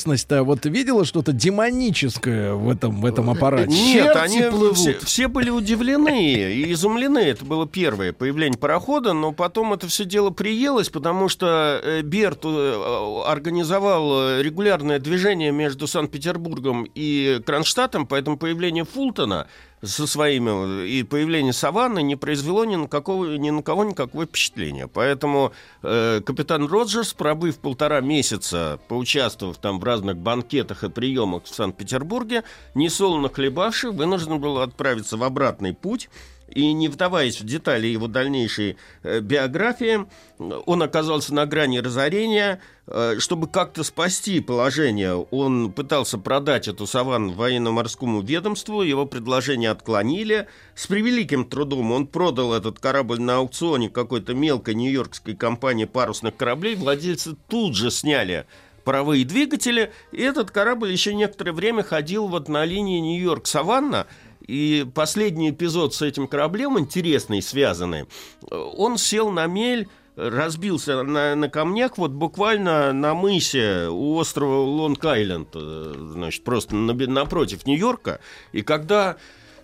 общественность-то 0.00 0.44
вот 0.44 0.64
видела 0.66 1.04
что-то 1.04 1.32
демоническое 1.32 2.54
в 2.54 2.68
этом, 2.70 3.00
в 3.00 3.06
этом 3.06 3.30
аппарате? 3.30 3.70
Нет, 3.70 4.14
Черти 4.14 4.18
они 4.18 4.50
плывут. 4.50 4.76
все, 4.76 4.98
все 5.00 5.28
были 5.28 5.50
удивлены 5.50 6.52
и 6.52 6.72
изумлены. 6.72 7.18
Это 7.18 7.44
было 7.44 7.66
первое 7.66 8.12
появление 8.12 8.58
парохода, 8.58 9.12
но 9.12 9.32
потом 9.32 9.72
это 9.72 9.86
все 9.88 10.04
дело 10.04 10.30
приелось, 10.30 10.88
потому 10.88 11.28
что 11.28 11.80
э, 11.82 12.02
Берт 12.02 12.40
э, 12.44 13.22
организовал 13.26 14.38
э, 14.38 14.42
регулярное 14.42 14.98
движение 14.98 15.52
между 15.52 15.86
Санкт-Петербургом 15.86 16.86
и 16.94 17.40
Кронштадтом, 17.44 18.06
поэтому 18.06 18.36
появление 18.36 18.84
Фултона 18.84 19.46
со 19.82 20.06
своими 20.06 20.86
и 20.86 21.02
появление 21.02 21.52
Саванны 21.52 22.02
не 22.02 22.16
произвело 22.16 22.64
ни 22.64 22.76
на, 22.76 22.86
какого, 22.86 23.36
ни 23.36 23.50
на 23.50 23.62
кого 23.62 23.84
никакого 23.84 24.26
впечатления. 24.26 24.86
Поэтому 24.86 25.52
э, 25.82 26.20
капитан 26.24 26.66
Роджерс, 26.66 27.14
пробыв 27.14 27.58
полтора 27.58 28.00
месяца, 28.00 28.78
поучаствовав 28.88 29.56
там 29.58 29.80
в 29.80 29.84
разных 29.84 30.16
банкетах 30.16 30.84
и 30.84 30.90
приемах 30.90 31.44
в 31.44 31.54
Санкт-Петербурге, 31.54 32.44
несолоно 32.74 33.28
хлебавший, 33.28 33.90
вынужден 33.90 34.38
был 34.38 34.58
отправиться 34.58 35.16
в 35.16 35.24
обратный 35.24 35.72
путь. 35.72 36.10
И 36.50 36.72
не 36.72 36.88
вдаваясь 36.88 37.40
в 37.40 37.44
детали 37.44 37.86
его 37.86 38.08
дальнейшей 38.08 38.76
э, 39.02 39.20
биографии, 39.20 40.06
он 40.38 40.82
оказался 40.82 41.34
на 41.34 41.46
грани 41.46 41.78
разорения. 41.78 42.60
Э, 42.86 43.16
чтобы 43.18 43.46
как-то 43.46 43.84
спасти 43.84 44.40
положение, 44.40 45.14
он 45.14 45.72
пытался 45.72 46.18
продать 46.18 46.66
эту 46.66 46.86
саванну 46.86 47.32
военно-морскому 47.32 48.20
ведомству, 48.20 48.82
его 48.82 49.06
предложение 49.06 49.70
отклонили. 49.70 50.48
С 50.74 50.88
превеликим 50.88 51.44
трудом 51.44 51.92
он 51.92 52.06
продал 52.06 52.52
этот 52.52 52.80
корабль 52.80 53.20
на 53.20 53.36
аукционе 53.36 53.88
какой-то 53.88 54.34
мелкой 54.34 54.74
нью-йоркской 54.74 55.36
компании 55.36 55.84
парусных 55.84 56.36
кораблей. 56.36 56.74
Владельцы 56.74 57.36
тут 57.48 57.76
же 57.76 57.90
сняли 57.90 58.46
паровые 58.84 59.24
двигатели, 59.24 59.92
и 60.10 60.20
этот 60.22 60.50
корабль 60.50 60.90
еще 60.90 61.14
некоторое 61.14 61.52
время 61.52 61.82
ходил 61.82 62.26
вот 62.26 62.48
на 62.48 62.64
линии 62.64 62.98
Нью-Йорк-Саванна, 62.98 64.06
и 64.46 64.86
последний 64.94 65.50
эпизод 65.50 65.94
с 65.94 66.02
этим 66.02 66.26
кораблем, 66.26 66.78
интересный, 66.78 67.42
связанный, 67.42 68.06
он 68.50 68.98
сел 68.98 69.30
на 69.30 69.46
мель, 69.46 69.88
разбился 70.16 71.02
на, 71.02 71.34
на 71.34 71.48
камнях, 71.48 71.96
вот 71.98 72.10
буквально 72.10 72.92
на 72.92 73.14
мысе 73.14 73.88
у 73.88 74.16
острова 74.16 74.64
Лонг-Айленд, 74.64 75.48
э, 75.54 75.94
значит, 76.12 76.44
просто 76.44 76.74
на- 76.74 76.92
напротив 76.92 77.66
Нью-Йорка. 77.66 78.20
И 78.52 78.62
когда 78.62 79.16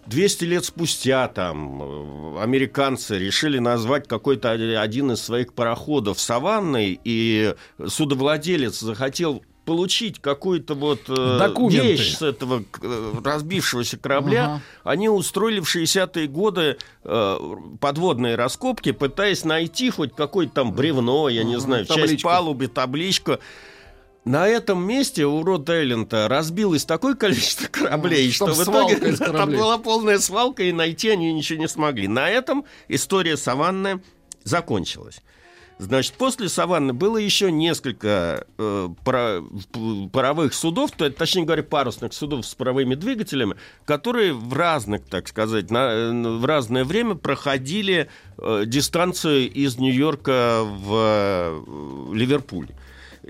200 0.07 0.45
лет 0.45 0.65
спустя 0.65 1.29
там 1.29 1.83
э, 1.83 2.43
американцы 2.43 3.19
решили 3.19 3.59
назвать 3.59 4.09
какой-то 4.09 4.53
один 4.53 5.13
из 5.13 5.21
своих 5.21 5.53
пароходов 5.53 6.21
саванной, 6.21 6.99
и 7.05 7.55
судовладелец 7.87 8.79
захотел 8.79 9.43
получить 9.67 10.21
какую-то 10.23 10.75
вот 10.75 11.01
э, 11.09 11.39
Документы. 11.39 11.89
вещь 11.89 12.17
с 12.17 12.23
этого 12.23 12.63
э, 12.81 13.13
разбившегося 13.23 13.99
корабля, 13.99 14.45
Ага. 14.47 14.63
они 14.85 15.09
устроили 15.11 15.61
в 15.61 15.65
60-е 15.65 16.29
годы 16.29 16.79
э, 17.05 17.39
подводные 17.81 18.37
раскопки, 18.37 18.93
пытаясь 18.93 19.45
найти 19.45 19.91
хоть 19.91 20.15
какое-то 20.15 20.55
там 20.55 20.73
бревно, 20.73 21.29
я 21.29 21.45
не 21.45 21.59
знаю, 21.61 21.85
часть 21.85 21.99
табличку. 22.01 22.29
палубы, 22.29 22.69
табличку. 22.69 23.39
На 24.25 24.49
этом 24.49 24.83
месте 24.85 25.25
у 25.27 25.43
Род-Айленда 25.45 26.29
разбилось 26.29 26.85
такое 26.85 27.15
количество 27.17 27.67
кораблей, 27.69 28.31
что 28.33 28.47
в 28.47 28.63
итоге 28.63 28.97
там 29.17 29.51
была 29.51 29.79
полная 29.79 30.19
свалка, 30.21 30.63
и 30.63 30.73
найти 30.73 31.11
они 31.11 31.33
ничего 31.33 31.59
не 31.59 31.69
смогли. 31.69 32.09
На 32.09 32.31
этом 32.31 32.65
история 32.89 33.37
Саванны 33.37 34.01
закончилась. 34.45 35.21
Значит, 35.79 36.15
после 36.15 36.49
Саванны 36.49 36.95
было 36.95 37.19
еще 37.19 37.53
несколько 37.53 38.47
э, 38.57 38.89
пара- 39.05 39.43
паровых 40.11 40.55
судов, 40.55 40.93
то, 40.93 41.09
точнее 41.11 41.45
говоря, 41.45 41.63
парусных 41.63 42.15
судов 42.15 42.47
с 42.47 42.55
паровыми 42.55 42.95
двигателями, 42.95 43.57
которые 43.85 44.33
в 44.33 44.55
разных, 44.55 45.05
так 45.05 45.29
сказать, 45.29 45.71
на- 45.71 46.39
в 46.39 46.45
разное 46.47 46.85
время 46.85 47.15
проходили 47.15 48.09
э, 48.39 48.63
дистанцию 48.67 49.53
из 49.53 49.77
Нью-Йорка 49.77 50.63
в 50.65 50.95
э, 50.95 51.63
Ливерпуль. 52.15 52.69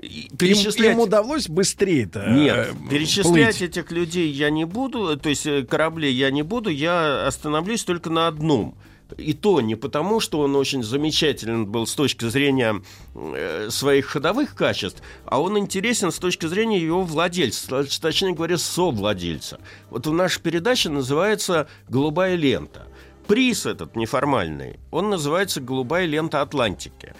И 0.01 0.27
Им, 0.29 0.37
перечислять- 0.37 0.91
им 0.93 0.99
удалось 1.01 1.49
быстрее-то 1.49 2.27
нет, 2.29 2.69
э, 2.71 2.89
перечислять 2.89 3.57
плыть? 3.57 3.61
этих 3.61 3.91
людей 3.91 4.29
я 4.31 4.49
не 4.51 4.63
буду, 4.63 5.17
то 5.17 5.27
есть 5.27 5.45
э, 5.47 5.63
кораблей 5.65 6.13
я 6.13 6.31
не 6.31 6.43
буду, 6.43 6.69
я 6.69 7.25
остановлюсь 7.27 7.83
только 7.83 8.09
на 8.09 8.27
одном. 8.27 8.75
И 9.17 9.33
то 9.33 9.61
не 9.61 9.75
потому, 9.75 10.19
что 10.19 10.39
он 10.39 10.55
очень 10.55 10.83
замечателен 10.83 11.65
был 11.65 11.87
с 11.87 11.93
точки 11.93 12.25
зрения 12.25 12.81
э, 13.15 13.69
своих 13.69 14.07
ходовых 14.07 14.55
качеств, 14.55 15.01
а 15.25 15.41
он 15.41 15.57
интересен 15.57 16.11
с 16.11 16.19
точки 16.19 16.45
зрения 16.45 16.79
его 16.79 17.03
владельца, 17.03 17.67
точ- 17.69 18.01
точнее 18.01 18.33
говоря, 18.33 18.57
совладельца. 18.57 19.59
Вот 19.89 20.07
в 20.07 20.13
нашей 20.13 20.41
передаче 20.41 20.89
называется 20.89 21.67
«Голубая 21.87 22.35
лента». 22.35 22.87
Приз 23.27 23.65
этот 23.65 23.95
неформальный, 23.95 24.79
он 24.91 25.09
называется 25.09 25.61
«Голубая 25.61 26.05
лента 26.05 26.41
Атлантики». 26.41 27.13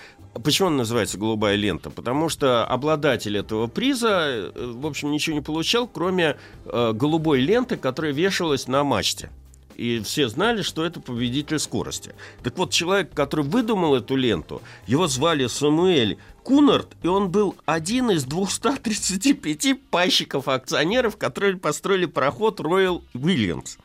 Почему 0.44 0.68
он 0.68 0.78
называется 0.78 1.18
«Голубая 1.18 1.56
лента»? 1.56 1.90
Потому 1.90 2.30
что 2.30 2.66
обладатель 2.66 3.38
этого 3.38 3.68
приза, 3.68 4.52
э, 4.54 4.74
в 4.76 4.86
общем, 4.86 5.12
ничего 5.12 5.36
не 5.36 5.42
получал, 5.42 5.88
кроме 5.88 6.38
э, 6.66 6.92
голубой 6.94 7.40
ленты, 7.40 7.78
которая 7.78 8.14
вешалась 8.14 8.68
на 8.68 8.84
мачте. 8.84 9.30
И 9.78 10.00
все 10.00 10.28
знали, 10.28 10.64
что 10.64 10.84
это 10.84 11.00
победитель 11.00 11.60
скорости. 11.60 12.16
Так 12.42 12.58
вот, 12.58 12.72
человек, 12.72 13.14
который 13.14 13.46
выдумал 13.46 13.96
эту 13.96 14.16
ленту, 14.16 14.64
его 14.88 15.06
звали 15.06 15.46
Самуэль 15.46 16.18
Кунард, 16.42 16.98
и 17.04 17.08
он 17.08 17.30
был 17.30 17.56
один 17.66 18.10
из 18.10 18.24
235 18.24 19.80
пайщиков-акционеров, 19.92 21.18
которые 21.18 21.58
построили 21.58 22.08
пароход 22.08 22.60
Royal 22.60 23.04
Williams. 23.14 23.78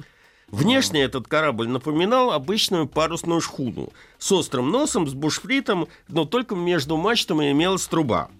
Внешне 0.49 1.03
этот 1.03 1.29
корабль 1.29 1.69
напоминал 1.69 2.33
обычную 2.33 2.87
парусную 2.87 3.43
шхуну 3.43 3.93
с 4.19 4.33
острым 4.33 4.71
носом, 4.71 5.07
с 5.07 5.13
бушпритом, 5.13 5.89
но 6.09 6.25
только 6.25 6.55
между 6.55 6.97
мачтами 6.97 7.51
имелась 7.53 7.87
труба. 7.87 8.31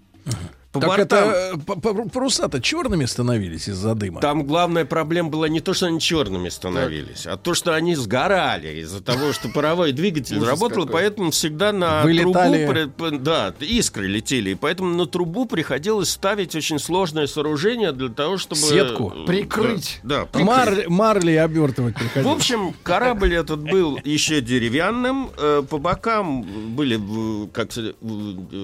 По 0.73 0.79
Так 0.79 0.89
бортам- 0.89 1.29
это 1.29 1.53
э, 1.55 2.09
паруса-то 2.11 2.59
черными 2.59 3.05
становились 3.05 3.69
из-за 3.69 3.93
дыма. 3.93 4.19
Там 4.21 4.43
главная 4.43 4.85
проблема 4.85 5.29
была 5.29 5.47
не 5.47 5.59
то, 5.59 5.75
что 5.75 5.85
они 5.85 5.99
черными 5.99 6.49
становились, 6.49 7.27
а 7.27 7.37
то, 7.37 7.53
что 7.53 7.75
они 7.75 7.93
сгорали 7.95 8.79
из-за 8.81 9.01
того, 9.03 9.33
что 9.33 9.49
паровой 9.49 9.91
двигатель 9.91 10.43
работал, 10.43 10.87
поэтому 10.87 11.29
всегда 11.29 11.71
на 11.71 12.01
Вылетали. 12.01 12.65
трубу... 12.87 13.17
Да, 13.19 13.53
искры 13.59 14.07
летели, 14.07 14.49
и 14.49 14.55
поэтому 14.55 14.95
на 14.95 15.05
трубу 15.05 15.45
приходилось 15.45 16.09
ставить 16.09 16.55
очень 16.55 16.79
сложное 16.79 17.27
сооружение 17.27 17.91
для 17.91 18.09
того, 18.09 18.37
чтобы... 18.39 18.59
Сетку. 18.59 19.13
Прикрыть. 19.27 19.99
Да, 20.01 20.21
да, 20.21 20.25
прикрыть. 20.25 20.47
Мар- 20.47 20.89
марли 20.89 21.33
обертывать 21.35 21.95
В 21.95 21.99
приходилось. 21.99 22.35
общем, 22.35 22.73
корабль 22.81 23.35
этот 23.35 23.61
был 23.61 23.99
еще 24.03 24.41
деревянным. 24.41 25.29
э, 25.37 25.61
По 25.69 25.77
бокам 25.77 26.41
были 26.75 26.99
как 27.53 27.69
э, 27.77 27.93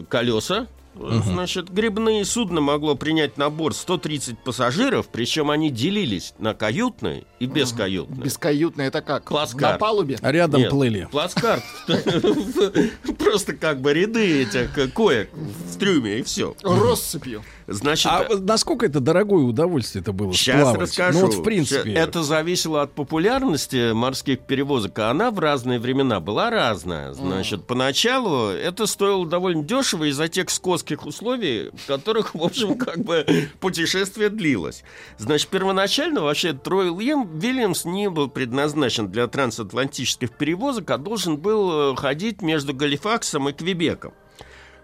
колеса. 0.10 0.66
Э, 1.00 1.22
Значит, 1.24 1.70
грибные 1.70 2.26
судно 2.26 2.62
могло 2.62 2.96
принять 2.96 3.38
на 3.38 3.50
борт 3.50 3.76
130 3.76 4.40
пассажиров, 4.40 5.08
причем 5.10 5.50
они 5.50 5.70
делились 5.70 6.34
на 6.40 6.54
каютный 6.54 7.26
и 7.40 7.46
бескаютная. 7.46 8.26
Бескаютная 8.26 8.88
это 8.88 9.02
как? 9.02 9.24
Плацкарт. 9.26 9.74
На 9.74 9.78
палубе? 9.78 10.18
А 10.22 10.32
рядом 10.32 10.62
Нет, 10.62 10.70
плыли. 10.70 11.08
Плацкарт. 11.12 11.64
Просто 13.18 13.54
как 13.54 13.82
бы 13.82 13.94
ряды 13.94 14.44
этих 14.44 14.94
коек 14.94 15.30
в 15.34 15.78
трюме, 15.78 16.20
и 16.20 16.24
все. 16.24 16.56
Россыпью. 16.64 17.44
Значит, 17.68 18.08
А 18.08 18.28
насколько 18.40 18.86
это 18.86 19.00
дорогое 19.00 19.44
удовольствие 19.44 20.02
это 20.02 20.12
было? 20.12 20.34
Сейчас 20.34 20.62
сплавать? 20.62 20.82
расскажу. 20.82 21.20
Ну 21.20 21.26
вот 21.28 21.36
в 21.36 21.44
принципе. 21.44 21.94
Это 21.94 22.24
зависело 22.24 22.82
от 22.82 22.94
популярности 22.94 23.94
морских 23.94 24.40
перевозок, 24.40 24.98
а 25.00 25.12
она 25.12 25.30
в 25.32 25.40
разные 25.40 25.80
времена 25.80 26.20
была 26.20 26.50
разная. 26.50 27.14
Значит, 27.14 27.66
поначалу 27.68 28.50
это 28.50 28.88
стоило 28.88 29.26
довольно 29.26 29.64
дешево 29.64 30.06
из-за 30.10 30.28
тех 30.28 30.50
скотских 30.50 31.06
условий, 31.06 31.70
в 31.70 31.88
которых, 31.88 32.34
в 32.34 32.44
общем, 32.44 32.78
как 32.78 33.00
бы 33.00 33.26
путешествие 33.60 34.30
длилось. 34.30 34.84
Значит, 35.18 35.50
первоначально 35.50 36.22
вообще 36.22 36.54
Трой 36.54 36.90
Вильямс 37.34 37.86
не 37.86 38.10
был 38.10 38.30
предназначен 38.30 39.10
для 39.10 39.28
трансатлантических 39.28 40.32
перевозок, 40.32 40.90
а 40.92 40.98
должен 40.98 41.38
был 41.38 41.94
э, 41.94 41.96
ходить 41.96 42.42
между 42.42 42.74
Галифаксом 42.74 43.50
и 43.50 43.54
Квебеком. 43.54 44.14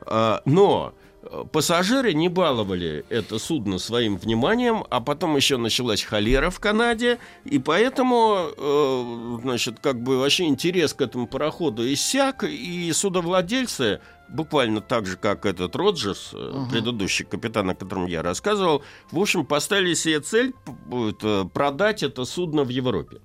А, 0.02 0.42
Но 0.46 0.94
э, 1.24 1.44
Пассажиры 1.52 2.14
не 2.14 2.30
баловали 2.30 3.06
это 3.10 3.40
судно 3.40 3.80
своим 3.80 4.18
вниманием, 4.18 4.84
а 4.90 5.02
потом 5.02 5.36
еще 5.36 5.58
началась 5.58 6.04
холера 6.04 6.50
в 6.50 6.60
Канаде, 6.60 7.18
и 7.46 7.58
поэтому, 7.58 8.50
э, 8.56 9.38
значит, 9.42 9.80
как 9.82 10.02
бы 10.02 10.20
вообще 10.20 10.46
интерес 10.46 10.94
к 10.94 11.02
этому 11.02 11.28
пароходу 11.28 11.92
иссяк, 11.92 12.44
и 12.44 12.92
судовладельцы, 12.94 14.02
буквально 14.30 14.82
так 14.82 15.06
же, 15.06 15.18
как 15.18 15.46
этот 15.46 15.76
Роджерс, 15.76 16.32
э, 16.34 16.66
предыдущий 16.72 17.26
капитан, 17.26 17.70
о 17.70 17.76
котором 17.76 18.06
я 18.06 18.22
рассказывал, 18.22 18.84
в 19.12 19.20
общем, 19.20 19.46
поставили 19.46 19.94
себе 19.94 20.20
цель 20.20 20.54
это, 20.92 21.50
продать 21.54 22.04
это 22.04 22.26
судно 22.26 22.64
в 22.64 22.70
Европе. 22.70 23.22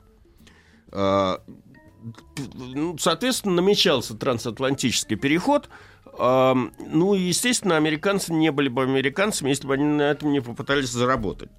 А, 0.93 1.43
ну, 2.47 2.97
соответственно, 2.99 3.57
намечался 3.57 4.15
трансатлантический 4.15 5.17
переход. 5.17 5.69
А, 6.19 6.55
Ну, 6.79 7.15
и, 7.15 7.21
естественно, 7.21 7.77
американцы 7.77 8.33
не 8.33 8.51
были 8.51 8.69
бы 8.69 8.83
американцами, 8.83 9.51
если 9.51 9.67
бы 9.67 9.75
они 9.75 9.85
на 9.85 10.11
этом 10.11 10.33
не 10.33 10.41
попытались 10.41 10.91
заработать. 10.91 11.51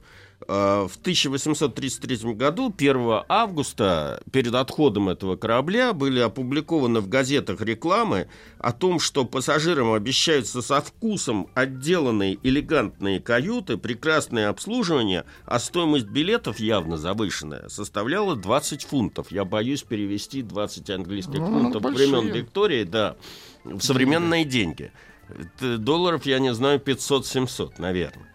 А, 0.48 0.88
В 0.88 0.96
1833 0.98 2.34
году, 2.34 2.74
1 2.76 3.24
августа, 3.30 4.22
перед 4.32 4.54
отходом 4.56 5.10
этого 5.10 5.36
корабля 5.36 5.94
были 5.94 6.20
опубликованы 6.20 7.00
в 7.00 7.08
газетах 7.10 7.62
рекламы 7.62 8.28
о 8.58 8.72
том, 8.72 9.00
что 9.00 9.26
пассажирам 9.26 9.94
обещаются 9.94 10.62
со 10.62 10.82
вкусом 10.82 11.48
отделанные 11.54 12.38
элегантные 12.44 13.20
каюты, 13.20 13.78
прекрасное 13.78 14.50
обслуживание, 14.50 15.26
а 15.46 15.60
стоимость 15.60 16.08
билетов 16.08 16.60
явно 16.60 16.98
завышенная, 16.98 17.70
составляла 17.70 18.36
20 18.36 18.84
фунтов. 18.84 19.32
Я 19.32 19.46
боюсь 19.46 19.84
перевести 19.84 20.42
20 20.42 20.90
английских 20.90 21.40
Ну, 21.40 21.48
фунтов 21.48 21.82
большие. 21.82 22.10
времен 22.10 22.34
Виктории, 22.34 22.84
да, 22.84 23.16
в 23.64 23.82
современные 23.82 24.44
деньги. 24.46 24.92
Это 25.30 25.78
Долларов, 25.78 26.26
я 26.26 26.40
не 26.40 26.54
знаю, 26.54 26.80
500-700, 26.80 27.74
наверное. 27.78 28.28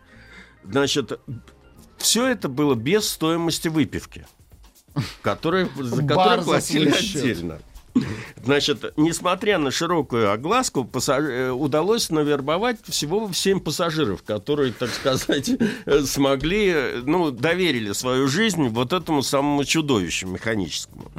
Значит, 0.65 1.21
все 1.99 2.27
это 2.27 2.49
было 2.49 2.75
без 2.75 3.09
стоимости 3.09 3.69
выпивки, 3.69 4.27
которая, 5.23 5.69
за 5.77 6.03
которую 6.03 6.43
платили 6.45 6.91
отдельно. 7.21 7.59
Значит, 8.45 8.93
несмотря 8.99 9.57
на 9.59 9.71
широкую 9.71 10.31
огласку, 10.31 10.85
пассаж- 10.85 11.31
э, 11.31 11.51
удалось 11.51 12.11
навербовать 12.11 12.77
всего 12.87 13.31
7 13.33 13.59
пассажиров, 13.61 14.23
которые, 14.23 14.73
так 14.75 14.91
сказать, 14.91 15.51
э, 15.87 16.03
смогли, 16.03 16.69
э, 16.75 17.03
ну, 17.07 17.31
доверили 17.31 17.93
свою 17.93 18.29
жизнь 18.29 18.69
вот 18.69 18.93
этому 18.93 19.23
самому 19.23 19.65
чудовищу 19.65 20.27
механическому. 20.29 21.11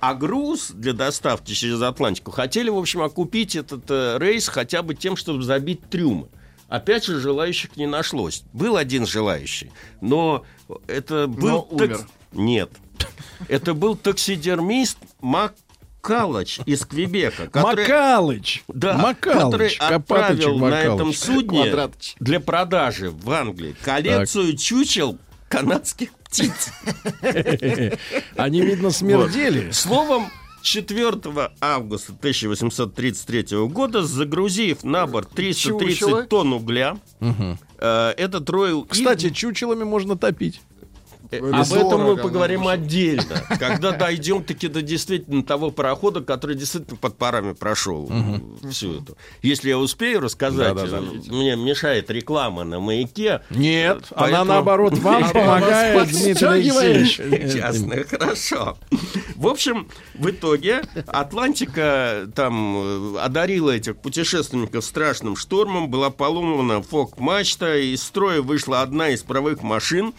А 0.00 0.12
груз 0.14 0.70
для 0.70 0.92
доставки 0.92 1.52
через 1.54 1.80
Атлантику 1.80 2.30
хотели, 2.30 2.68
в 2.68 2.76
общем, 2.76 3.00
окупить 3.00 3.56
этот 3.56 3.84
э, 3.90 4.18
рейс 4.20 4.48
хотя 4.48 4.82
бы 4.82 4.94
тем, 4.94 5.16
чтобы 5.16 5.42
забить 5.42 5.88
трюмы. 5.88 6.28
Опять 6.68 7.04
же, 7.06 7.18
желающих 7.20 7.76
не 7.76 7.86
нашлось. 7.86 8.42
Был 8.52 8.76
один 8.76 9.06
желающий, 9.06 9.72
но 10.00 10.44
это 10.86 11.26
был... 11.26 11.48
Но 11.48 11.62
умер. 11.70 11.96
такс- 11.98 12.06
Нет. 12.32 12.70
Это 13.48 13.72
был 13.74 13.96
таксидермист 13.96 14.98
Маккалач 15.20 16.60
из 16.66 16.84
Квебека. 16.84 17.46
который- 17.48 17.84
Макалыч. 17.84 18.64
да, 18.68 18.98
Макалыч. 18.98 19.34
который 19.42 19.70
Копатыч 19.76 19.96
отправил 20.44 20.58
на 20.58 20.80
этом 20.80 20.92
Макалыч. 20.98 21.18
судне 21.18 21.62
Квадратыч. 21.62 22.14
для 22.20 22.40
продажи 22.40 23.10
в 23.10 23.30
Англии 23.30 23.74
коллекцию 23.82 24.56
чучел 24.58 25.18
канадских 25.48 26.10
птиц. 26.12 26.70
Они, 28.36 28.60
видно, 28.60 28.90
смердели. 28.90 29.70
Словом, 29.70 30.28
4 30.62 31.50
августа 31.60 32.12
1833 32.12 33.66
года, 33.68 34.02
загрузив 34.02 34.84
на 34.84 35.06
борт 35.06 35.30
330 35.30 35.98
Чучело. 35.98 36.22
тонн 36.24 36.52
угля, 36.52 36.96
э, 37.20 38.14
этот 38.16 38.50
Ройл 38.50 38.84
Кстати, 38.84 39.30
чучелами 39.30 39.84
можно 39.84 40.16
топить. 40.16 40.60
Э, 41.30 41.38
Об 41.52 41.72
этом 41.72 42.02
мы 42.02 42.16
поговорим 42.16 42.66
отдельно, 42.68 43.42
когда 43.58 43.92
дойдем 43.92 44.42
таки 44.44 44.68
до 44.68 44.82
действительно 44.82 45.42
того 45.42 45.70
парохода, 45.70 46.20
который 46.22 46.56
действительно 46.56 46.96
под 46.96 47.16
парами 47.18 47.52
прошел 47.52 48.10
всю 48.70 49.00
эту. 49.02 49.16
Если 49.42 49.68
я 49.68 49.78
успею 49.78 50.20
рассказать, 50.20 50.76
э, 50.78 51.00
мне 51.30 51.56
мешает 51.56 52.10
реклама 52.10 52.64
на 52.64 52.80
маяке. 52.80 53.42
Нет, 53.50 54.04
она 54.10 54.20
Поэтому- 54.26 54.44
наоборот 54.44 54.98
вам 54.98 55.16
Она 55.24 55.28
помогает, 55.28 56.08
Дмитрий. 56.10 56.46
Алексеевич. 56.46 57.18
Ясно, 57.54 57.96
хорошо. 58.04 58.78
В 59.36 59.46
общем, 59.46 59.88
в 60.14 60.30
итоге 60.30 60.82
Атлантика 61.06 62.28
там 62.34 63.14
э, 63.14 63.18
одарила 63.20 63.70
этих 63.70 63.96
путешественников 63.98 64.84
страшным 64.84 65.36
штормом, 65.36 65.88
была 65.90 66.10
поломана 66.10 66.82
фок-мачта, 66.82 67.76
из 67.78 68.02
строя 68.02 68.40
вышла 68.42 68.82
одна 68.82 69.10
из 69.10 69.22
правых 69.22 69.62
машин, 69.62 70.08
э, 70.08 70.12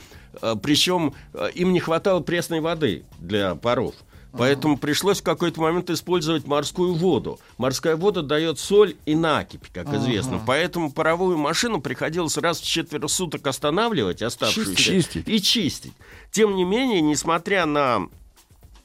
причем 0.62 1.14
э, 1.34 1.50
им 1.56 1.74
не 1.74 1.80
хватало 1.80 2.22
пресной 2.22 2.62
воды 2.62 3.04
для 3.20 3.56
паров. 3.56 3.96
Поэтому 4.32 4.78
пришлось 4.78 5.22
в 5.22 5.24
какой-то 5.24 5.60
момент 5.62 5.90
использовать 5.90 6.46
морскую 6.46 6.94
воду. 6.94 7.40
Морская 7.58 7.96
вода 7.96 8.22
дает 8.22 8.60
соль 8.60 8.96
и 9.06 9.16
накипь, 9.16 9.72
как 9.74 9.92
известно. 9.94 10.40
Поэтому 10.46 10.92
паровую 10.92 11.38
машину 11.38 11.82
приходилось 11.82 12.38
раз 12.38 12.60
в 12.60 12.66
четверо 12.66 13.08
суток 13.08 13.48
останавливать, 13.48 14.22
оставшуюся, 14.22 14.76
Чистить. 14.76 15.28
и 15.28 15.42
чистить. 15.42 15.94
Тем 16.32 16.56
не 16.56 16.64
менее, 16.64 17.02
несмотря 17.02 17.66
на 17.66 18.08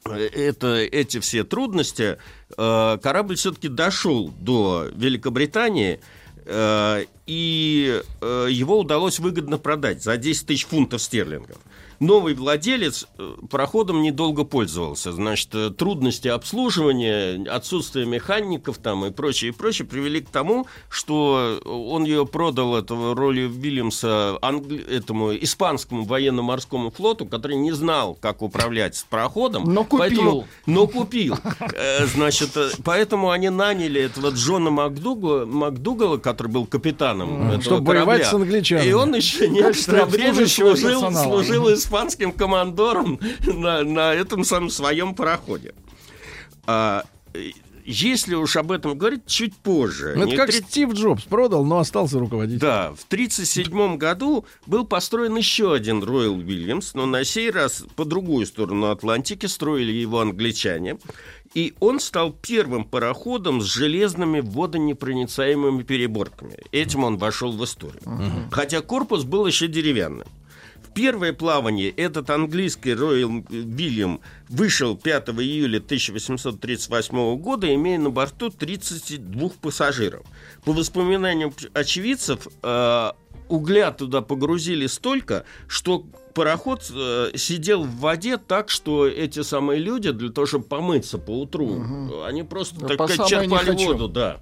э, 0.06 0.28
это, 0.32 0.76
эти 0.76 1.20
все 1.20 1.44
трудности, 1.44 2.16
э, 2.56 2.98
корабль 3.02 3.36
все-таки 3.36 3.68
дошел 3.68 4.32
до 4.40 4.88
Великобритании, 4.94 5.94
э, 5.94 5.98
и 6.46 8.02
э, 8.20 8.46
его 8.50 8.78
удалось 8.78 9.18
выгодно 9.18 9.58
продать 9.58 10.02
за 10.02 10.16
10 10.16 10.46
тысяч 10.46 10.66
фунтов 10.66 11.02
стерлингов. 11.02 11.58
Новый 12.00 12.34
владелец 12.34 13.06
э, 13.18 13.34
пароходом 13.50 14.02
недолго 14.02 14.44
пользовался. 14.44 15.12
Значит, 15.12 15.48
э, 15.54 15.70
трудности 15.70 16.28
обслуживания, 16.28 17.48
отсутствие 17.50 18.06
механиков 18.06 18.78
там 18.78 19.04
и 19.04 19.10
прочее, 19.10 19.50
и 19.50 19.54
прочее 19.54 19.86
привели 19.86 20.20
к 20.20 20.28
тому, 20.28 20.66
что 20.88 21.60
он 21.64 22.04
ее 22.04 22.26
продал, 22.26 22.76
этого 22.76 23.14
роли 23.14 23.42
Вильямса, 23.42 24.38
англи- 24.42 24.84
этому 24.90 25.34
испанскому 25.34 26.04
военно-морскому 26.04 26.90
флоту, 26.90 27.26
который 27.26 27.56
не 27.56 27.72
знал, 27.72 28.14
как 28.20 28.42
управлять 28.42 28.96
с 28.96 29.02
пароходом. 29.04 29.64
Но 29.72 29.84
купил. 29.84 29.98
Поэтому- 29.98 30.48
но 30.66 30.86
купил. 30.86 31.36
Э, 31.74 32.06
Значит, 32.06 32.56
э, 32.56 32.70
поэтому 32.84 33.30
они 33.30 33.48
наняли 33.50 34.00
этого 34.00 34.30
Джона 34.30 34.70
Макдугала, 34.70 35.44
Макдугала 35.46 36.18
который 36.18 36.48
был 36.48 36.66
капитаном 36.66 37.48
этого 37.48 37.62
чтобы 37.62 37.86
воевать 37.88 38.22
корабля. 38.22 38.30
с 38.30 38.34
англичанами. 38.34 38.88
И 38.88 38.92
он 38.92 39.14
еще 39.14 39.48
некоторое 39.48 40.04
время 40.06 40.30
обслуживающего 40.30 40.74
служил, 40.76 41.00
персонала. 41.02 41.42
Испанским 41.84 42.32
командором 42.32 43.20
на, 43.46 43.82
на 43.84 44.14
этом 44.14 44.44
самом 44.44 44.70
своем 44.70 45.14
пароходе. 45.14 45.74
А, 46.66 47.04
если 47.84 48.34
уж 48.34 48.56
об 48.56 48.72
этом 48.72 48.96
говорить, 48.96 49.26
чуть 49.26 49.54
позже. 49.56 50.14
Ну, 50.16 50.22
Это 50.22 50.36
как 50.36 50.48
Некоторые- 50.48 50.62
Стив 50.70 50.92
Джобс 50.94 51.24
продал, 51.24 51.64
но 51.66 51.78
остался 51.80 52.18
руководителем. 52.18 52.60
да, 52.60 52.92
в 52.92 53.04
1937 53.04 53.98
году 53.98 54.46
был 54.66 54.86
построен 54.86 55.36
еще 55.36 55.74
один 55.74 56.02
Роyal 56.02 56.42
Williams, 56.42 56.92
но 56.94 57.04
на 57.04 57.24
сей 57.24 57.50
раз 57.50 57.84
по 57.96 58.06
другую 58.06 58.46
сторону 58.46 58.90
Атлантики 58.90 59.44
строили 59.46 59.92
его 59.92 60.20
англичане. 60.20 60.96
И 61.52 61.74
он 61.78 62.00
стал 62.00 62.32
первым 62.32 62.84
пароходом 62.84 63.60
с 63.60 63.66
железными 63.66 64.40
водонепроницаемыми 64.40 65.82
переборками. 65.82 66.56
Этим 66.72 67.04
он 67.04 67.16
вошел 67.18 67.52
в 67.52 67.62
историю. 67.64 68.00
Хотя 68.50 68.80
корпус 68.80 69.24
был 69.24 69.46
еще 69.46 69.68
деревянным. 69.68 70.26
Первое 70.94 71.32
плавание 71.32 71.90
этот 71.90 72.30
английский 72.30 72.92
Royal 72.92 73.44
William 73.48 74.20
вышел 74.48 74.96
5 74.96 75.30
июля 75.30 75.78
1838 75.78 77.36
года, 77.36 77.74
имея 77.74 77.98
на 77.98 78.10
борту 78.10 78.50
32 78.50 79.50
пассажиров. 79.60 80.24
По 80.64 80.72
воспоминаниям 80.72 81.52
очевидцев, 81.72 82.46
э, 82.62 83.10
угля 83.48 83.90
туда 83.92 84.22
погрузили 84.22 84.86
столько, 84.86 85.44
что 85.66 86.04
пароход 86.34 86.90
э, 86.94 87.30
сидел 87.34 87.84
в 87.84 87.96
воде 87.96 88.36
так, 88.36 88.70
что 88.70 89.06
эти 89.06 89.42
самые 89.42 89.80
люди 89.80 90.10
для 90.12 90.30
того, 90.30 90.46
чтобы 90.46 90.64
помыться 90.64 91.18
по 91.18 91.30
утру, 91.40 92.22
они 92.24 92.42
просто 92.42 92.80
Да, 92.80 92.88
так 92.88 92.98
по 92.98 93.08
черпали 93.08 93.84
воду, 93.84 94.08
да. 94.08 94.40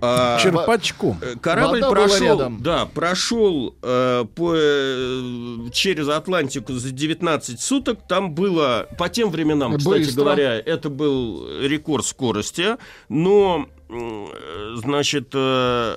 А, 0.00 0.38
Черпачком. 0.40 1.18
Э, 1.22 1.34
Корабль 1.40 1.80
Вода 1.80 1.90
прошел, 1.90 2.26
рядом. 2.26 2.62
да, 2.62 2.86
прошел 2.86 3.74
э, 3.82 4.24
по, 4.34 4.54
э, 4.54 5.70
через 5.72 6.08
Атлантику 6.08 6.74
за 6.74 6.90
19 6.90 7.60
суток. 7.60 8.00
Там 8.06 8.34
было, 8.34 8.88
по 8.98 9.08
тем 9.08 9.30
временам, 9.30 9.76
кстати 9.78 10.04
Быстро. 10.04 10.22
говоря, 10.22 10.58
это 10.58 10.90
был 10.90 11.48
рекорд 11.60 12.04
скорости, 12.04 12.76
но, 13.08 13.66
э, 13.88 14.74
значит, 14.76 15.30
э, 15.32 15.96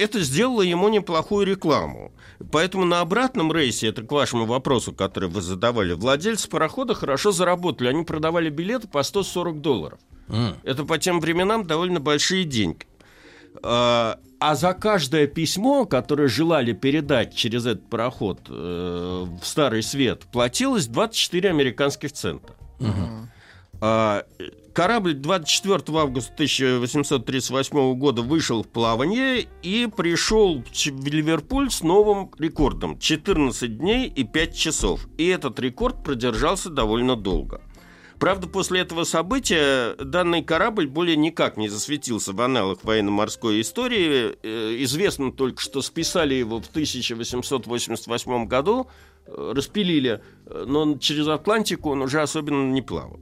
это 0.00 0.20
сделало 0.20 0.62
ему 0.62 0.88
неплохую 0.88 1.46
рекламу. 1.46 2.12
Поэтому 2.52 2.84
на 2.84 3.00
обратном 3.00 3.52
рейсе, 3.52 3.88
это 3.88 4.02
к 4.02 4.10
вашему 4.12 4.46
вопросу, 4.46 4.92
который 4.92 5.28
вы 5.28 5.42
задавали, 5.42 5.92
владельцы 5.92 6.48
парохода 6.48 6.94
хорошо 6.94 7.32
заработали. 7.32 7.88
Они 7.88 8.04
продавали 8.04 8.48
билеты 8.50 8.88
по 8.88 9.02
140 9.02 9.60
долларов. 9.60 9.98
Это 10.62 10.84
по 10.84 10.98
тем 10.98 11.20
временам 11.20 11.66
довольно 11.66 12.00
большие 12.00 12.44
деньги. 12.44 12.86
А 13.62 14.18
а 14.40 14.54
за 14.54 14.72
каждое 14.72 15.26
письмо, 15.26 15.84
которое 15.84 16.28
желали 16.28 16.72
передать 16.72 17.34
через 17.34 17.66
этот 17.66 17.90
пароход 17.90 18.40
э, 18.48 19.26
в 19.40 19.44
Старый 19.44 19.82
Свет, 19.82 20.26
платилось 20.30 20.86
24 20.86 21.50
американских 21.50 22.12
цента. 22.12 22.54
А, 23.80 24.24
э, 24.38 24.44
Корабль 24.72 25.14
24 25.14 25.98
августа 25.98 26.32
1838 26.34 27.94
года 27.94 28.22
вышел 28.22 28.62
в 28.62 28.68
плавание 28.68 29.48
и 29.60 29.88
пришел 29.88 30.62
в 30.62 31.06
Ливерпуль 31.06 31.68
с 31.68 31.82
новым 31.82 32.30
рекордом 32.38 32.96
14 32.96 33.76
дней 33.76 34.06
и 34.06 34.22
5 34.22 34.56
часов. 34.56 35.08
И 35.18 35.26
этот 35.26 35.58
рекорд 35.58 36.04
продержался 36.04 36.70
довольно 36.70 37.16
долго. 37.16 37.60
Правда, 38.18 38.48
после 38.48 38.80
этого 38.80 39.04
события 39.04 39.94
данный 39.94 40.42
корабль 40.42 40.88
более 40.88 41.16
никак 41.16 41.56
не 41.56 41.68
засветился 41.68 42.32
в 42.32 42.40
аналах 42.40 42.82
военно-морской 42.82 43.60
истории. 43.60 44.36
Э, 44.42 44.76
Известно 44.82 45.30
только, 45.30 45.60
что 45.60 45.82
списали 45.82 46.34
его 46.34 46.60
в 46.60 46.66
1888 46.68 48.46
году, 48.46 48.88
э, 49.26 49.52
распилили, 49.54 50.20
э, 50.46 50.64
но 50.66 50.98
через 50.98 51.28
Атлантику 51.28 51.90
он 51.90 52.02
уже 52.02 52.20
особенно 52.20 52.72
не 52.72 52.82
плавал. 52.82 53.20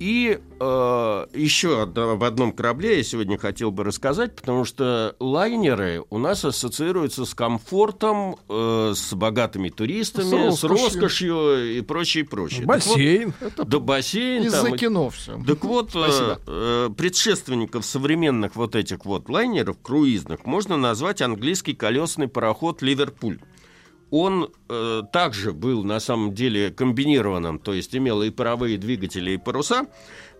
И 0.00 0.40
э, 0.60 1.26
еще 1.34 1.82
об 1.82 2.24
одном 2.24 2.52
корабле 2.52 2.98
я 2.98 3.04
сегодня 3.04 3.38
хотел 3.38 3.70
бы 3.70 3.84
рассказать, 3.84 4.34
потому 4.34 4.64
что 4.64 5.14
лайнеры 5.20 6.02
у 6.10 6.18
нас 6.18 6.44
ассоциируются 6.44 7.24
с 7.24 7.32
комфортом, 7.34 8.36
э, 8.48 8.92
с 8.94 9.14
богатыми 9.14 9.68
туристами, 9.68 10.50
С 10.50 10.60
с 10.60 10.64
роскошью. 10.64 10.70
роскошью 10.70 11.76
и 11.76 11.80
прочее, 11.80 12.24
прочее. 12.24 12.66
Так 12.66 12.68
вот, 12.68 12.76
Бассейн. 12.88 13.34
Это 13.40 13.64
да 13.64 13.78
бассейн 13.78 14.42
из-за 14.44 14.62
там. 14.64 14.74
и- 14.74 14.78
кино 14.78 15.10
все. 15.10 15.40
Так 15.46 15.64
вот, 15.64 15.88
э, 15.88 15.90
Спасибо. 15.90 16.40
э, 16.46 16.90
предшественников 16.96 17.84
современных 17.86 18.56
вот 18.56 18.74
этих 18.74 19.04
вот 19.04 19.28
лайнеров 19.28 19.76
круизных 19.80 20.44
можно 20.44 20.76
назвать 20.76 21.22
английский 21.22 21.74
колесный 21.74 22.26
пароход 22.28 22.82
«Ливерпуль». 22.82 23.38
Он 24.16 24.48
э, 24.68 25.02
также 25.12 25.52
был 25.52 25.82
на 25.82 25.98
самом 25.98 26.34
деле 26.34 26.70
комбинированным, 26.70 27.58
то 27.58 27.74
есть 27.74 27.96
имел 27.96 28.22
и 28.22 28.30
паровые 28.30 28.78
двигатели, 28.78 29.32
и 29.32 29.38
паруса, 29.38 29.88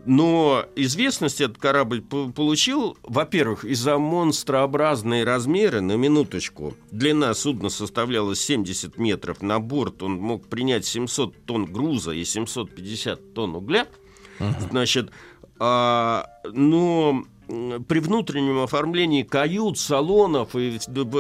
но 0.06 0.64
известность 0.76 1.40
этот 1.40 1.58
корабль 1.58 2.00
по- 2.00 2.30
получил, 2.30 2.96
во-первых, 3.02 3.64
из-за 3.64 3.98
монстрообразные 3.98 5.24
размеры, 5.24 5.80
на 5.80 5.96
минуточку. 5.96 6.74
Длина 6.92 7.34
судна 7.34 7.68
составляла 7.68 8.36
70 8.36 8.96
метров, 8.96 9.42
на 9.42 9.58
борт 9.58 10.04
он 10.04 10.18
мог 10.18 10.46
принять 10.46 10.86
700 10.86 11.44
тонн 11.44 11.64
груза 11.64 12.12
и 12.12 12.24
750 12.24 13.34
тонн 13.34 13.56
угля. 13.56 13.88
Значит, 14.70 15.10
а, 15.58 16.26
но 16.52 17.24
при 17.46 17.98
внутреннем 17.98 18.60
оформлении 18.60 19.22
кают, 19.22 19.78
салонов, 19.78 20.56
и 20.56 20.78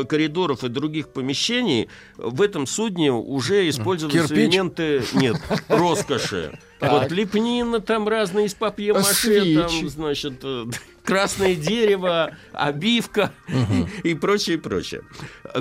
коридоров 0.08 0.64
и 0.64 0.68
других 0.68 1.08
помещений 1.08 1.88
в 2.16 2.40
этом 2.40 2.66
судне 2.66 3.12
уже 3.12 3.68
использовались 3.68 4.28
Кирпич? 4.28 4.38
элементы 4.54 5.02
нет 5.14 5.36
роскоши. 5.68 6.58
Вот 6.80 7.10
лепнина 7.10 7.80
там 7.80 8.08
разные 8.08 8.46
из 8.46 8.54
папье-маше, 8.54 9.54
там, 9.54 9.68
Свечи. 9.68 9.86
значит, 9.88 10.40
э, 10.42 10.66
красное 11.04 11.54
дерево, 11.54 12.36
обивка 12.52 13.32
и 14.02 14.14
прочее, 14.14 14.58
прочее. 14.58 15.02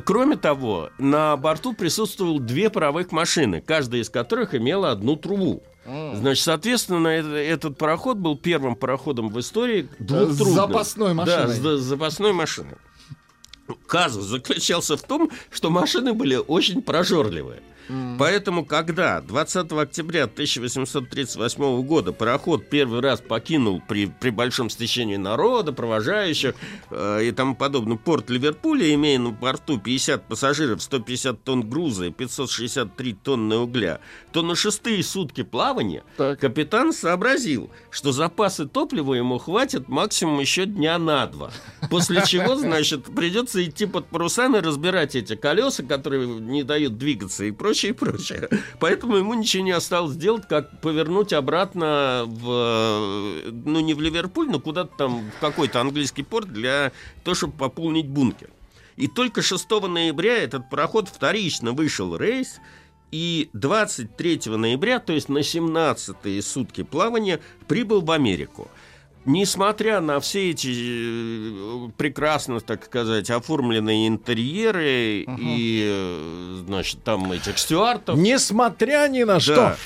Кроме 0.05 0.35
того, 0.35 0.89
на 0.97 1.37
борту 1.37 1.73
присутствовало 1.73 2.39
две 2.39 2.69
паровых 2.69 3.11
машины, 3.11 3.61
каждая 3.61 4.01
из 4.01 4.09
которых 4.09 4.55
имела 4.55 4.91
одну 4.91 5.15
трубу. 5.15 5.63
Значит, 5.85 6.43
соответственно, 6.43 7.07
это- 7.09 7.35
этот 7.35 7.77
пароход 7.77 8.17
был 8.17 8.37
первым 8.37 8.75
пароходом 8.75 9.29
в 9.29 9.39
истории 9.39 9.89
двухтрубным. 9.99 10.53
Запасной 10.55 11.13
машиной. 11.13 11.59
Да, 11.59 11.77
с 11.77 11.81
с 11.81 11.83
запасной 11.83 12.33
машиной. 12.33 12.75
Казус 13.87 14.25
заключался 14.25 14.97
в 14.97 15.01
том, 15.03 15.29
что 15.51 15.69
машины 15.69 16.13
были 16.13 16.35
очень 16.35 16.81
прожорливые. 16.81 17.61
Поэтому, 18.17 18.65
когда 18.65 19.21
20 19.21 19.71
октября 19.73 20.23
1838 20.23 21.81
года 21.83 22.13
пароход 22.13 22.69
первый 22.69 23.01
раз 23.01 23.21
покинул 23.21 23.81
при, 23.87 24.07
при 24.07 24.29
большом 24.29 24.69
стечении 24.69 25.17
народа, 25.17 25.73
провожающих 25.73 26.55
э, 26.89 27.25
и 27.25 27.31
тому 27.31 27.55
подобное 27.55 27.97
порт 27.97 28.29
Ливерпуля, 28.29 28.93
имея 28.93 29.19
на 29.19 29.31
борту 29.31 29.77
50 29.79 30.27
пассажиров, 30.27 30.81
150 30.81 31.43
тонн 31.43 31.69
груза 31.69 32.05
и 32.05 32.11
563 32.11 33.13
тонны 33.13 33.57
угля, 33.57 33.99
то 34.31 34.41
на 34.41 34.55
шестые 34.55 35.03
сутки 35.03 35.43
плавания 35.43 36.03
Так. 36.17 36.39
капитан 36.39 36.93
сообразил, 36.93 37.69
что 37.89 38.11
запасы 38.11 38.65
топлива 38.67 39.13
ему 39.13 39.37
хватит 39.37 39.89
максимум 39.89 40.39
еще 40.39 40.65
дня 40.65 40.97
на 40.97 41.27
два. 41.27 41.51
После 41.89 42.23
чего, 42.25 42.55
значит, 42.55 43.05
придется 43.15 43.63
идти 43.63 43.85
под 43.85 44.07
парусами, 44.07 44.57
разбирать 44.57 45.15
эти 45.15 45.35
колеса, 45.35 45.83
которые 45.83 46.27
не 46.27 46.63
дают 46.63 46.97
двигаться 46.97 47.43
и 47.43 47.51
прочее, 47.51 47.72
и 47.81 47.91
прочее. 47.91 48.49
Поэтому 48.79 49.17
ему 49.17 49.33
ничего 49.33 49.63
не 49.63 49.71
осталось 49.71 50.15
делать, 50.15 50.47
как 50.47 50.81
повернуть 50.81 51.33
обратно 51.33 52.23
в, 52.25 53.51
ну, 53.51 53.79
не 53.79 53.93
в 53.93 54.01
Ливерпуль, 54.01 54.49
но 54.49 54.59
куда-то 54.59 54.91
там, 54.97 55.31
в 55.31 55.39
какой-то 55.39 55.81
английский 55.81 56.23
порт 56.23 56.51
для 56.51 56.91
того, 57.23 57.35
чтобы 57.35 57.53
пополнить 57.53 58.07
бункер. 58.07 58.49
И 58.95 59.07
только 59.07 59.41
6 59.41 59.69
ноября 59.69 60.37
этот 60.37 60.69
пароход 60.69 61.09
вторично 61.09 61.71
вышел 61.71 62.15
рейс, 62.15 62.59
и 63.11 63.49
23 63.53 64.41
ноября, 64.57 64.99
то 64.99 65.13
есть 65.13 65.29
на 65.29 65.39
17-е 65.39 66.41
сутки 66.41 66.81
плавания, 66.81 67.39
прибыл 67.67 68.01
в 68.01 68.09
Америку. 68.09 68.69
Несмотря 69.25 70.01
на 70.01 70.19
все 70.19 70.51
эти 70.51 70.67
э, 70.69 71.89
прекрасно, 71.95 72.59
так 72.59 72.83
сказать, 72.85 73.29
оформленные 73.29 74.07
интерьеры 74.09 75.21
и, 75.25 75.83
э, 75.89 76.63
значит, 76.67 77.01
там 77.03 77.31
этих 77.31 77.57
стюартов, 77.57 78.17
Несмотря 78.17 79.07
ни 79.07 79.23
на 79.23 79.35
Да. 79.35 79.39
что. 79.39 79.77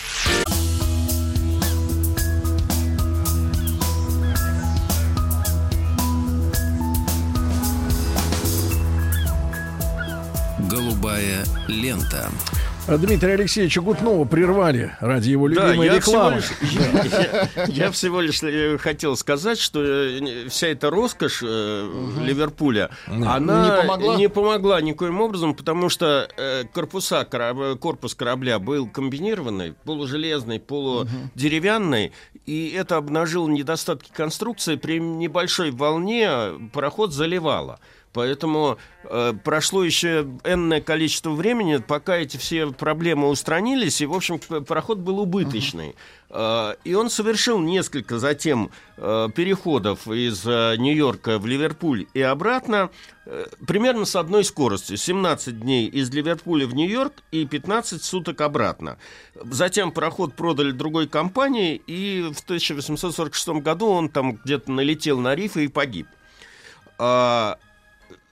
Голубая 10.59 11.45
лента. 11.67 12.29
А 12.87 12.97
Дмитрия 12.97 13.33
Алексеевича 13.33 13.81
Гутнова 13.81 14.23
прервали 14.23 14.95
ради 15.01 15.31
его 15.31 15.49
Да, 15.49 15.67
любимой 15.67 15.87
я 15.87 15.99
всего, 15.99 16.13
рекламы. 16.13 16.35
лишь, 16.37 16.51
я, 17.57 17.65
я 17.67 17.91
всего 17.91 18.21
лишь 18.21 18.41
э, 18.43 18.77
хотел 18.77 19.17
сказать, 19.17 19.59
что 19.59 19.83
э, 19.83 20.47
вся 20.47 20.67
эта 20.67 20.89
роскошь 20.89 21.43
э, 21.45 21.89
Ливерпуля, 22.23 22.89
она 23.07 23.65
Не 23.65 23.81
помогла? 23.81 24.15
не 24.15 24.29
помогла 24.29 24.79
никоим 24.81 25.19
образом, 25.19 25.53
потому 25.53 25.89
что 25.89 26.29
э, 26.37 26.63
корпуса, 26.73 27.25
кораб- 27.29 27.77
корпус 27.77 28.15
корабля 28.15 28.57
был 28.57 28.87
комбинированный, 28.87 29.73
полужелезный, 29.83 30.61
полудеревянный, 30.61 32.13
и 32.45 32.69
это 32.69 32.95
обнажило 32.95 33.49
недостатки 33.49 34.09
конструкции. 34.13 34.77
При 34.77 34.99
небольшой 35.01 35.71
волне 35.71 36.29
пароход 36.71 37.11
заливало. 37.11 37.79
Поэтому 38.13 38.77
э, 39.03 39.33
прошло 39.43 39.83
еще 39.83 40.25
энное 40.43 40.81
количество 40.81 41.31
времени, 41.31 41.77
пока 41.77 42.17
эти 42.17 42.37
все 42.37 42.65
проблемы 42.71 43.29
устранились, 43.29 44.01
и, 44.01 44.05
в 44.07 44.13
общем, 44.13 44.39
п- 44.39 44.61
пароход 44.61 44.97
был 44.97 45.19
убыточный. 45.19 45.95
Э, 46.29 46.73
и 46.83 46.95
он 46.95 47.11
совершил 47.11 47.59
несколько 47.59 48.17
затем 48.17 48.71
э, 48.97 49.29
переходов 49.35 50.07
из 50.07 50.43
э, 50.47 50.75
Нью-Йорка 50.77 51.37
в 51.37 51.45
Ливерпуль 51.45 52.07
и 52.15 52.21
обратно, 52.21 52.89
э, 53.27 53.45
примерно 53.67 54.05
с 54.05 54.15
одной 54.15 54.43
скоростью. 54.43 54.97
17 54.97 55.59
дней 55.59 55.85
из 55.87 56.09
Ливерпуля 56.09 56.65
в 56.65 56.73
Нью-Йорк 56.73 57.13
и 57.31 57.45
15 57.45 58.03
суток 58.03 58.41
обратно. 58.41 58.97
Затем 59.35 59.91
пароход 59.91 60.33
продали 60.33 60.71
другой 60.71 61.07
компании, 61.07 61.75
и 61.85 62.23
в 62.33 62.39
1846 62.39 63.61
году 63.61 63.89
он 63.89 64.09
там 64.09 64.37
где-то 64.37 64.71
налетел 64.71 65.19
на 65.19 65.35
рифы 65.35 65.65
и 65.65 65.67
погиб. 65.67 66.07
А, 66.99 67.59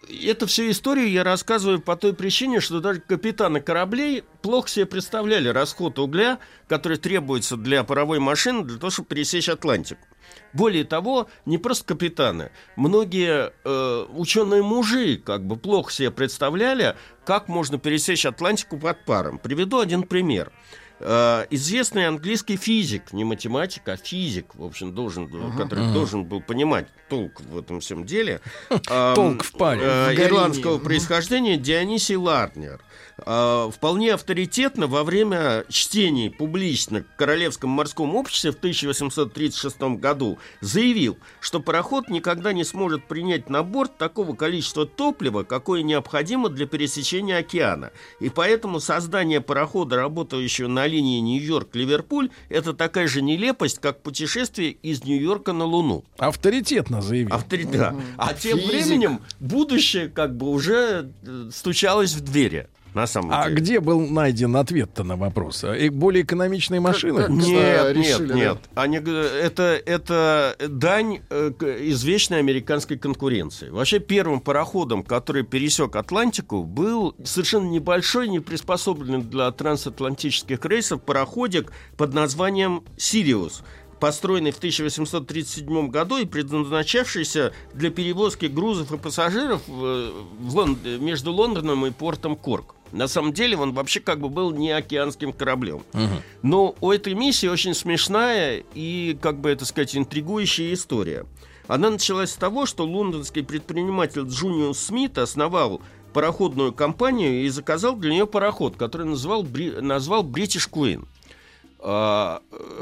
эту 0.10 0.48
всю 0.48 0.70
историю 0.70 1.10
я 1.10 1.24
рассказываю 1.24 1.82
по 1.82 1.96
той 1.96 2.13
причине, 2.13 2.60
что 2.60 2.80
даже 2.80 3.00
капитаны 3.00 3.62
кораблей 3.62 4.24
плохо 4.41 4.70
себе 4.70 4.86
представляли 4.86 5.50
расход 5.50 6.00
угля, 6.00 6.39
который 6.68 6.98
требуется 6.98 7.58
для 7.58 7.84
паровой 7.84 8.20
машины 8.20 8.63
для 8.63 8.78
того, 8.78 8.89
чтобы 8.89 9.10
пересечь 9.10 9.50
Атлантику. 9.50 10.06
Более 10.54 10.84
того, 10.86 11.30
не 11.46 11.58
просто 11.58 11.86
капитаны, 11.86 12.52
многие 12.76 13.54
э, 13.63 14.06
ученые 14.13 14.63
мужи 14.63 15.18
как 15.18 15.46
бы 15.46 15.58
плохо 15.58 15.91
себе 15.91 16.12
представляли, 16.12 16.96
как 17.26 17.48
можно 17.48 17.78
пересечь 17.78 18.26
Атлантику 18.26 18.78
под 18.78 19.04
паром. 19.06 19.38
Приведу 19.38 19.80
один 19.80 20.04
пример. 20.04 20.52
Э, 20.52 20.85
известный 20.99 22.08
английский 22.08 22.58
физик, 22.58 23.12
не 23.12 23.23
математик, 23.23 23.88
а 23.88 23.97
физик, 23.97 24.55
в 24.55 24.63
общем, 24.63 24.93
должен, 24.93 25.25
uh-huh, 25.25 25.58
который 25.58 25.86
uh-huh. 25.86 25.93
должен 25.93 26.23
был 26.23 26.41
понимать 26.41 26.88
толк 27.10 27.41
в 27.41 27.58
этом 27.58 27.79
всем 27.79 28.05
деле. 28.05 28.41
Толк 29.15 29.43
в 29.43 29.51
паре. 29.53 29.81
Э, 29.84 30.15
ирландского 30.15 30.79
происхождения 30.79 31.58
Дионисий 31.58 32.15
э, 32.15 33.71
вполне 33.71 34.13
авторитетно 34.13 34.88
во 34.88 35.03
время 35.03 35.65
чтений 35.69 36.29
публично 36.29 37.03
в 37.03 37.17
Королевском 37.17 37.69
морском 37.69 38.15
обществе 38.15 38.51
в 38.51 38.55
1836 38.55 39.79
году 39.99 40.39
заявил, 40.62 41.17
что 41.39 41.60
пароход 41.60 42.10
никогда 42.10 42.53
не 42.53 42.63
сможет 42.63 43.08
принять 43.08 43.49
на 43.49 43.63
борт 43.63 43.97
такого 43.97 44.36
количества 44.36 44.86
топлива, 44.86 45.43
какое 45.43 45.84
необходимо 45.84 46.49
для 46.49 46.65
пересечения 46.65 47.38
океана. 47.38 47.91
И 48.19 48.29
поэтому 48.29 48.79
создание 48.79 49.41
парохода, 49.41 49.97
работающего 49.97 50.67
на 50.67 50.85
линии 50.88 51.19
Нью-Йорк-Ливерпуль, 51.19 52.30
это 52.50 52.74
такая 52.74 53.08
же 53.08 53.21
нелепость, 53.21 53.80
как 53.80 54.02
путешествие 54.02 54.71
из 54.71 55.04
Нью-Йорка 55.04 55.54
на 55.54 55.65
Луну. 55.65 56.04
Авторитетно 56.17 57.02
заявил. 57.02 57.34
Авторитетно. 57.34 57.78
Да. 57.78 57.95
А 58.17 58.34
тем 58.34 58.58
Физик. 58.60 58.71
временем 58.71 59.19
будущее 59.39 60.10
как 60.10 60.36
бы 60.36 60.50
уже 60.50 61.12
э, 61.24 61.50
стучалось 61.54 62.13
в 62.13 62.21
двери 62.21 62.67
на 62.95 63.08
самом 63.08 63.31
а 63.34 63.43
деле. 63.43 63.55
где 63.58 63.79
был 63.81 63.99
найден 63.99 64.55
ответ-то 64.55 65.03
на 65.03 65.17
вопрос? 65.17 65.63
А, 65.65 65.75
и 65.75 65.89
более 65.89 66.23
экономичные 66.23 66.79
машины? 66.79 67.17
Как, 67.17 67.27
как 67.27 67.36
нет, 67.36 67.95
решили, 67.95 68.27
нет, 68.27 68.36
нет. 68.36 68.58
Они, 68.73 68.97
это, 68.97 69.81
это 69.86 70.55
дань 70.67 71.19
э, 71.29 71.51
извечной 71.81 72.39
американской 72.39 72.97
конкуренции. 72.97 73.69
Вообще 73.69 73.99
первым 73.99 74.39
пароходом, 74.39 75.03
который 75.03 75.43
пересек 75.43 75.95
Атлантику, 75.97 76.63
был 76.63 77.15
совершенно 77.23 77.67
небольшой, 77.67 78.29
не 78.29 78.39
приспособленный 78.39 79.21
для 79.21 79.51
трансатлантических 79.51 80.63
рейсов 80.65 81.01
пароходик 81.01 81.73
под 81.97 82.13
названием 82.13 82.84
«Сириус», 82.95 83.62
построенный 83.99 84.51
в 84.51 84.58
1837 84.58 85.89
году 85.89 86.17
и 86.17 86.25
предназначавшийся 86.25 87.53
для 87.73 87.89
перевозки 87.89 88.45
грузов 88.45 88.91
и 88.91 88.97
пассажиров 88.97 89.62
в 89.67 90.55
Лонд... 90.55 90.79
между 90.86 91.31
Лондоном 91.31 91.86
и 91.86 91.91
портом 91.91 92.36
Корк. 92.36 92.75
На 92.91 93.08
самом 93.08 93.34
деле 93.34 93.58
он 93.58 93.74
вообще 93.74 94.00
как 94.00 94.19
бы 94.19 94.30
был 94.30 94.52
не 94.52 94.71
океанским 94.71 95.34
кораблем. 95.34 95.84
Угу. 95.93 96.21
Но 96.43 96.76
у 96.80 96.91
этой 96.91 97.13
миссии 97.13 97.48
очень 97.48 97.74
смешная 97.74 98.63
и, 98.74 99.17
как 99.21 99.39
бы 99.39 99.50
это 99.50 99.65
сказать, 99.65 99.95
интригующая 99.95 100.74
история. 100.74 101.26
Она 101.67 101.89
началась 101.89 102.32
с 102.32 102.36
того, 102.36 102.65
что 102.65 102.86
лондонский 102.86 103.43
предприниматель 103.43 104.21
Джуниус 104.21 104.80
Смит 104.80 105.17
основал 105.17 105.82
пароходную 106.13 106.71
компанию 106.71 107.43
и 107.43 107.50
заказал 107.50 107.95
для 107.98 108.12
нее 108.12 108.28
пароход, 108.28 108.78
который 108.78 109.06
назвал, 109.08 109.43
назвал 109.43 110.24
British 110.24 110.69
Queen. 110.71 111.06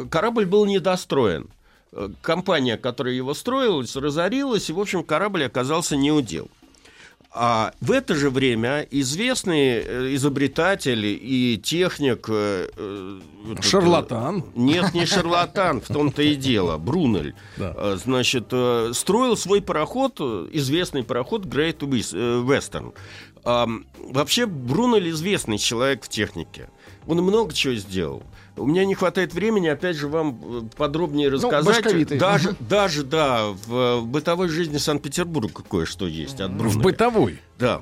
Корабль 0.10 0.46
был 0.46 0.66
недостроен. 0.66 1.50
Компания, 2.22 2.78
которая 2.78 3.14
его 3.14 3.34
строила, 3.34 3.84
разорилась, 3.96 4.70
и, 4.70 4.74
в 4.74 4.80
общем, 4.80 5.04
корабль 5.04 5.46
оказался 5.46 5.96
неудел. 5.96 6.50
А 7.36 7.74
в 7.82 7.92
это 7.92 8.14
же 8.14 8.30
время 8.30 8.88
известный 8.92 9.80
э, 9.80 10.16
изобретатель 10.16 11.04
и 11.04 11.60
техник... 11.62 12.28
Э, 12.30 12.68
э, 12.76 13.20
шарлатан? 13.60 14.46
Нет, 14.56 14.94
не 14.94 15.08
шарлатан, 15.08 15.82
в 15.82 15.88
том-то 15.88 16.22
и 16.22 16.36
дело. 16.36 16.78
Брунель. 16.78 17.34
Да. 17.58 17.98
Значит, 17.98 18.54
строил 18.94 19.36
свой 19.36 19.64
пароход, 19.64 20.22
известный 20.22 21.04
пароход 21.04 21.46
Great 21.46 21.80
Western. 21.80 22.94
Вообще, 23.44 24.46
Брунель 24.46 25.10
известный 25.10 25.58
человек 25.58 26.04
в 26.04 26.10
технике. 26.10 26.70
Он 27.08 27.18
много 27.18 27.54
чего 27.54 27.74
сделал. 27.74 28.24
У 28.56 28.68
меня 28.68 28.86
не 28.86 28.94
хватает 28.94 29.34
времени, 29.34 29.68
опять 29.68 29.96
же, 29.96 30.08
вам 30.08 30.40
э, 30.44 30.62
подробнее 30.78 31.30
ну, 31.30 31.38
рассказать. 31.38 31.86
Ну, 31.86 32.18
даже, 32.18 32.56
даже, 32.60 33.04
да, 33.04 33.48
в, 33.48 34.02
в 34.02 34.06
бытовой 34.06 34.48
жизни 34.48 34.78
Санкт-Петербурга 34.78 35.64
кое-что 35.64 36.06
есть 36.06 36.40
от. 36.40 36.52
В 36.52 36.80
бытовой? 36.80 37.40
Да. 37.58 37.82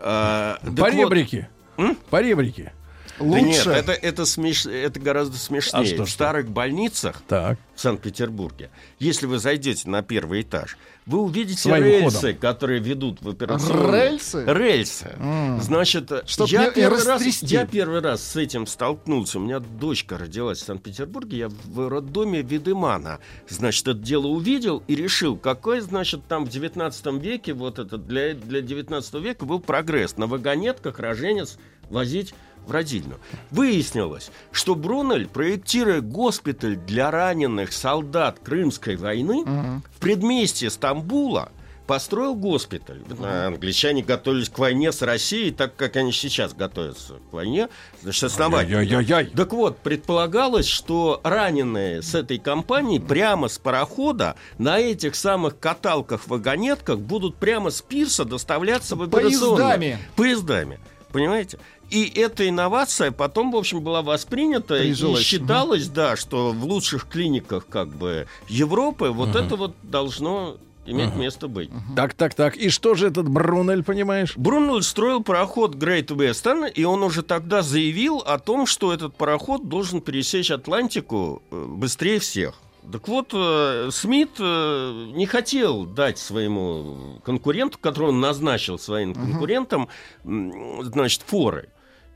А, 0.00 0.58
По 0.76 0.90
ребрике. 0.90 1.48
Вот... 1.76 1.98
По 2.10 2.22
ребрике. 2.22 2.72
Лучше. 3.20 3.40
Да 3.40 3.40
нет, 3.40 3.66
это, 3.66 3.92
это, 3.92 4.24
смеш... 4.24 4.66
это 4.66 5.00
гораздо 5.00 5.36
смешнее. 5.36 5.82
А 5.82 5.86
что, 5.86 6.04
в 6.04 6.10
старых 6.10 6.48
больницах 6.50 7.22
так. 7.26 7.58
в 7.74 7.80
Санкт-Петербурге, 7.80 8.70
если 8.98 9.26
вы 9.26 9.38
зайдете 9.38 9.88
на 9.88 10.02
первый 10.02 10.42
этаж, 10.42 10.76
вы 11.08 11.22
увидите 11.22 11.58
Своим 11.58 11.84
рельсы, 11.84 12.18
ходом. 12.18 12.36
которые 12.36 12.80
ведут 12.80 13.22
в 13.22 13.30
операционную. 13.30 13.92
Рельсы? 13.92 14.44
Рельсы. 14.46 15.16
Mm. 15.18 15.60
Значит, 15.62 16.12
Чтоб 16.26 16.48
я 16.48 16.70
первый, 16.70 17.02
раз, 17.02 17.42
я 17.42 17.66
первый 17.66 18.00
раз 18.00 18.22
с 18.22 18.36
этим 18.36 18.66
столкнулся. 18.66 19.38
У 19.38 19.42
меня 19.42 19.58
дочка 19.58 20.18
родилась 20.18 20.58
в 20.58 20.66
Санкт-Петербурге, 20.66 21.38
я 21.38 21.48
в 21.48 21.88
роддоме 21.88 22.42
Видемана. 22.42 23.20
Значит, 23.48 23.88
это 23.88 23.98
дело 23.98 24.26
увидел 24.26 24.82
и 24.86 24.94
решил, 24.94 25.38
какой, 25.38 25.80
значит, 25.80 26.26
там 26.28 26.44
в 26.44 26.50
19 26.50 27.06
веке, 27.22 27.54
вот 27.54 27.78
это 27.78 27.96
для, 27.96 28.34
для 28.34 28.60
19 28.60 29.14
века 29.14 29.46
был 29.46 29.60
прогресс. 29.60 30.18
На 30.18 30.26
вагонетках 30.26 30.98
роженец 30.98 31.56
возить 31.88 32.34
в 32.68 32.70
родильную. 32.70 33.18
Выяснилось, 33.50 34.30
что 34.52 34.74
Брунель, 34.74 35.26
проектируя 35.26 36.00
госпиталь 36.00 36.76
для 36.76 37.10
раненых 37.10 37.72
солдат 37.72 38.38
Крымской 38.38 38.96
войны, 38.96 39.40
угу. 39.40 39.82
в 39.96 40.00
предместье 40.00 40.70
Стамбула 40.70 41.50
построил 41.88 42.34
госпиталь. 42.34 43.00
Англичане 43.24 44.02
готовились 44.02 44.50
к 44.50 44.58
войне 44.58 44.92
с 44.92 45.00
Россией, 45.00 45.50
так 45.50 45.74
как 45.74 45.96
они 45.96 46.12
сейчас 46.12 46.52
готовятся 46.52 47.14
к 47.30 47.32
войне, 47.32 47.70
значит, 48.02 48.24
основательно. 48.24 48.80
Ай-яй-яй. 48.80 49.24
Так 49.34 49.54
вот, 49.54 49.78
предполагалось, 49.78 50.66
что 50.66 51.20
раненые 51.24 52.02
с 52.02 52.14
этой 52.14 52.38
компании 52.38 52.98
прямо 52.98 53.48
с 53.48 53.58
парохода 53.58 54.36
на 54.58 54.78
этих 54.78 55.14
самых 55.14 55.58
каталках-вагонетках 55.58 56.98
будут 56.98 57.36
прямо 57.36 57.70
с 57.70 57.80
пирса 57.80 58.26
доставляться 58.26 58.94
в 58.94 59.02
операционную. 59.02 59.56
Поездами. 59.56 59.98
Поездами. 60.14 60.80
Понимаете? 61.12 61.58
И 61.90 62.12
эта 62.16 62.48
инновация 62.48 63.10
потом, 63.10 63.50
в 63.50 63.56
общем, 63.56 63.80
была 63.80 64.02
воспринята 64.02 64.78
Прижилась. 64.78 65.20
и 65.20 65.24
считалось, 65.24 65.86
угу. 65.86 65.94
да, 65.94 66.16
что 66.16 66.52
в 66.52 66.64
лучших 66.64 67.08
клиниках 67.08 67.66
как 67.66 67.88
бы 67.88 68.26
Европы 68.48 69.08
вот 69.08 69.30
угу. 69.30 69.38
это 69.38 69.56
вот 69.56 69.74
должно 69.82 70.56
иметь 70.84 71.10
uh 71.10 71.18
место 71.18 71.48
быть. 71.48 71.70
uh 71.70 71.96
Так, 71.96 72.14
так, 72.14 72.34
так. 72.34 72.56
И 72.56 72.68
что 72.70 72.94
же 72.94 73.06
этот 73.08 73.28
Брунель, 73.28 73.82
понимаешь? 73.82 74.34
Брунель 74.36 74.82
строил 74.82 75.22
пароход 75.22 75.74
Great 75.74 76.06
Western, 76.08 76.70
и 76.70 76.84
он 76.84 77.02
уже 77.02 77.22
тогда 77.22 77.62
заявил 77.62 78.18
о 78.18 78.38
том, 78.38 78.66
что 78.66 78.92
этот 78.92 79.14
пароход 79.14 79.68
должен 79.68 80.00
пересечь 80.00 80.50
Атлантику 80.50 81.42
э, 81.50 81.64
быстрее 81.68 82.18
всех. 82.18 82.54
Так 82.90 83.06
вот, 83.08 83.32
э, 83.34 83.90
Смит 83.92 84.30
э, 84.38 85.10
не 85.14 85.26
хотел 85.26 85.84
дать 85.84 86.18
своему 86.18 87.20
конкуренту, 87.22 87.78
которого 87.78 88.10
он 88.10 88.20
назначил 88.20 88.78
своим 88.78 89.14
конкурентам, 89.14 89.88
uh 90.24 90.84
значит, 90.84 91.22
форы. 91.26 91.68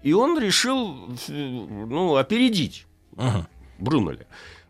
И 0.03 0.13
он 0.15 0.39
решил 0.39 0.97
ну, 1.29 2.17
опередить 2.17 2.87
uh-huh. 3.17 3.45
Брунеля. 3.79 4.27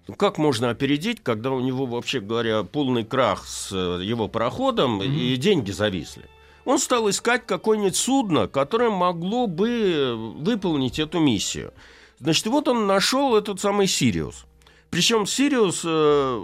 Ну, 0.09 0.15
как 0.15 0.39
можно 0.39 0.71
опередить, 0.71 1.23
когда 1.23 1.53
у 1.53 1.61
него, 1.61 1.87
вообще 1.87 2.21
говоря, 2.21 2.65
полный 2.65 3.05
крах 3.05 3.47
с 3.47 3.71
э, 3.73 4.03
его 4.03 4.27
пароходом 4.27 5.01
mm-hmm. 5.01 5.15
и 5.15 5.37
деньги 5.37 5.71
зависли? 5.71 6.25
Он 6.65 6.79
стал 6.79 7.09
искать 7.09 7.47
какое-нибудь 7.47 7.97
судно, 7.97 8.49
которое 8.49 8.91
могло 8.91 9.47
бы 9.47 10.35
выполнить 10.39 10.99
эту 10.99 11.21
миссию. 11.21 11.73
Значит, 12.19 12.47
вот 12.47 12.69
он 12.69 12.87
нашел 12.87 13.37
этот 13.37 13.61
самый 13.61 13.87
Сириус. 13.87 14.47
Причем 14.93 15.25
Сириус, 15.25 15.85
э, 15.87 16.39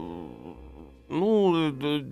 ну, 1.10 1.70
э, 1.70 2.02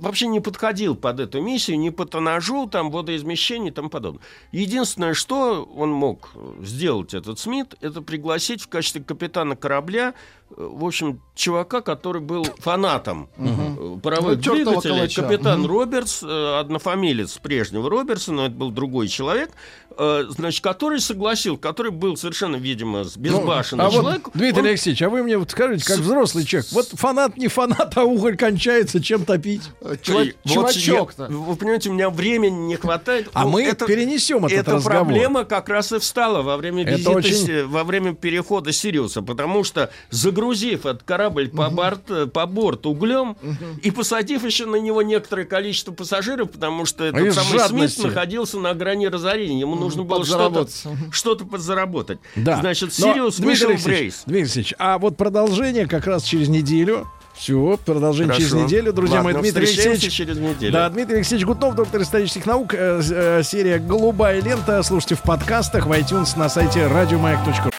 вообще 0.00 0.26
не 0.26 0.40
подходил 0.40 0.94
под 0.94 1.20
эту 1.20 1.40
миссию, 1.40 1.78
ни 1.78 1.90
по 1.90 2.06
тонажу, 2.06 2.68
там, 2.68 2.90
водоизмещению 2.90 3.72
и 3.72 3.74
тому 3.74 3.88
подобное. 3.88 4.22
Единственное, 4.52 5.14
что 5.14 5.64
он 5.64 5.90
мог 5.90 6.30
сделать, 6.62 7.14
этот 7.14 7.38
Смит, 7.38 7.74
это 7.80 8.02
пригласить 8.02 8.62
в 8.62 8.68
качестве 8.68 9.02
капитана 9.02 9.56
корабля 9.56 10.14
в 10.56 10.84
общем, 10.84 11.20
чувака, 11.34 11.80
который 11.80 12.20
был 12.20 12.44
фанатом 12.58 13.28
угу. 13.36 13.98
паровых 13.98 14.44
ну, 14.44 14.54
двигателей, 14.54 15.12
капитан 15.12 15.60
угу. 15.60 15.68
Робертс, 15.68 16.22
э, 16.22 16.60
однофамилец 16.60 17.38
прежнего 17.38 17.90
Робертса, 17.90 18.32
но 18.32 18.46
это 18.46 18.54
был 18.54 18.70
другой 18.70 19.08
человек, 19.08 19.50
э, 19.96 20.24
значит, 20.28 20.62
который 20.62 21.00
согласил, 21.00 21.56
который 21.56 21.90
был 21.90 22.16
совершенно, 22.16 22.56
видимо, 22.56 23.04
безбашенный 23.16 23.84
ну, 23.84 23.88
а 23.88 23.92
человек. 23.92 24.26
Вот, 24.26 24.36
Дмитрий 24.36 24.62
он... 24.62 24.68
Алексеевич, 24.68 25.02
а 25.02 25.10
вы 25.10 25.22
мне 25.24 25.38
вот 25.38 25.50
скажите, 25.50 25.84
как 25.84 25.98
взрослый 25.98 26.44
человек, 26.44 26.70
вот 26.72 26.88
фанат 26.92 27.36
не 27.36 27.48
фанат, 27.48 27.96
а 27.96 28.04
уголь 28.04 28.36
кончается, 28.36 29.02
чем 29.02 29.24
топить? 29.24 29.62
Э, 29.84 29.96
чувак- 30.02 30.28
Вот 30.44 30.74
я- 30.76 31.04
вы 31.28 31.56
понимаете, 31.56 31.90
у 31.90 31.92
меня 31.92 32.10
времени 32.10 32.66
не 32.66 32.76
хватает. 32.76 33.28
А 33.32 33.44
Ну, 33.44 33.50
мы 33.50 33.64
это- 33.64 33.86
перенесем 33.86 34.44
этот 34.46 34.58
Эта 34.58 34.72
разговор. 34.76 35.04
проблема 35.06 35.44
как 35.44 35.68
раз 35.68 35.92
и 35.92 35.98
встала 35.98 36.42
во 36.42 36.56
время 36.56 36.84
визита, 36.84 37.10
очень- 37.10 37.66
во 37.66 37.84
время 37.84 38.14
перехода 38.14 38.72
Сириуса, 38.72 39.22
потому 39.22 39.64
что 39.64 39.90
загрузив 40.10 40.86
этот 40.86 41.02
корабль 41.02 41.48
по, 41.48 41.68
борт, 41.70 42.32
по 42.32 42.46
борт 42.46 42.86
углем 42.86 43.36
и 43.82 43.90
посадив 43.90 44.44
еще 44.44 44.66
на 44.66 44.76
него 44.76 45.02
некоторое 45.02 45.44
количество 45.44 45.92
пассажиров, 45.92 46.50
потому 46.50 46.86
что 46.86 47.04
этот 47.04 47.20
Из 47.20 47.34
самый 47.34 47.58
жадности. 47.58 48.00
Смит 48.00 48.06
находился 48.14 48.58
на 48.58 48.74
грани 48.74 49.06
разорения, 49.06 49.60
ему 49.60 49.74
нужно 49.76 50.02
было 50.04 50.24
что-то, 50.24 50.60
подзаработать. 50.60 51.12
что-то 51.12 51.44
подзаработать. 51.44 52.18
Да. 52.36 52.56
Значит, 52.60 52.92
Но, 52.98 53.12
Сириус 53.12 53.36
Дмитрий 53.36 53.50
вышел 53.50 53.68
в 53.68 53.70
Алексеевич, 53.72 54.00
рейс. 54.00 54.22
Дмитрий 54.26 54.40
Алексеевич, 54.42 54.74
а 54.78 54.98
вот 54.98 55.16
продолжение 55.16 55.86
как 55.86 56.06
раз 56.06 56.24
через 56.24 56.48
неделю. 56.48 57.08
Все, 57.34 57.78
продолжение 57.84 58.32
Хорошо. 58.34 58.48
через 58.48 58.64
неделю, 58.64 58.92
друзья 58.92 59.16
Ладно, 59.16 59.32
мои. 59.32 59.42
Дмитрий 59.42 59.66
Алексеевич. 59.66 60.12
через 60.12 60.38
неделю. 60.38 60.72
Да, 60.72 60.88
Дмитрий 60.88 61.16
Алексеевич 61.16 61.46
Гутнов, 61.46 61.74
доктор 61.74 62.00
исторических 62.02 62.46
наук, 62.46 62.74
э, 62.74 63.00
э, 63.02 63.42
серия 63.42 63.78
«Голубая 63.78 64.40
лента». 64.40 64.82
Слушайте 64.82 65.16
в 65.16 65.22
подкастах, 65.22 65.86
в 65.86 65.92
iTunes, 65.92 66.38
на 66.38 66.48
сайте 66.48 66.86
радиомаяк.ру. 66.86 67.70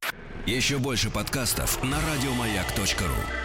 Еще 0.46 0.78
больше 0.78 1.10
подкастов 1.10 1.82
на 1.84 1.98
радиомаяк.ру. 1.98 3.45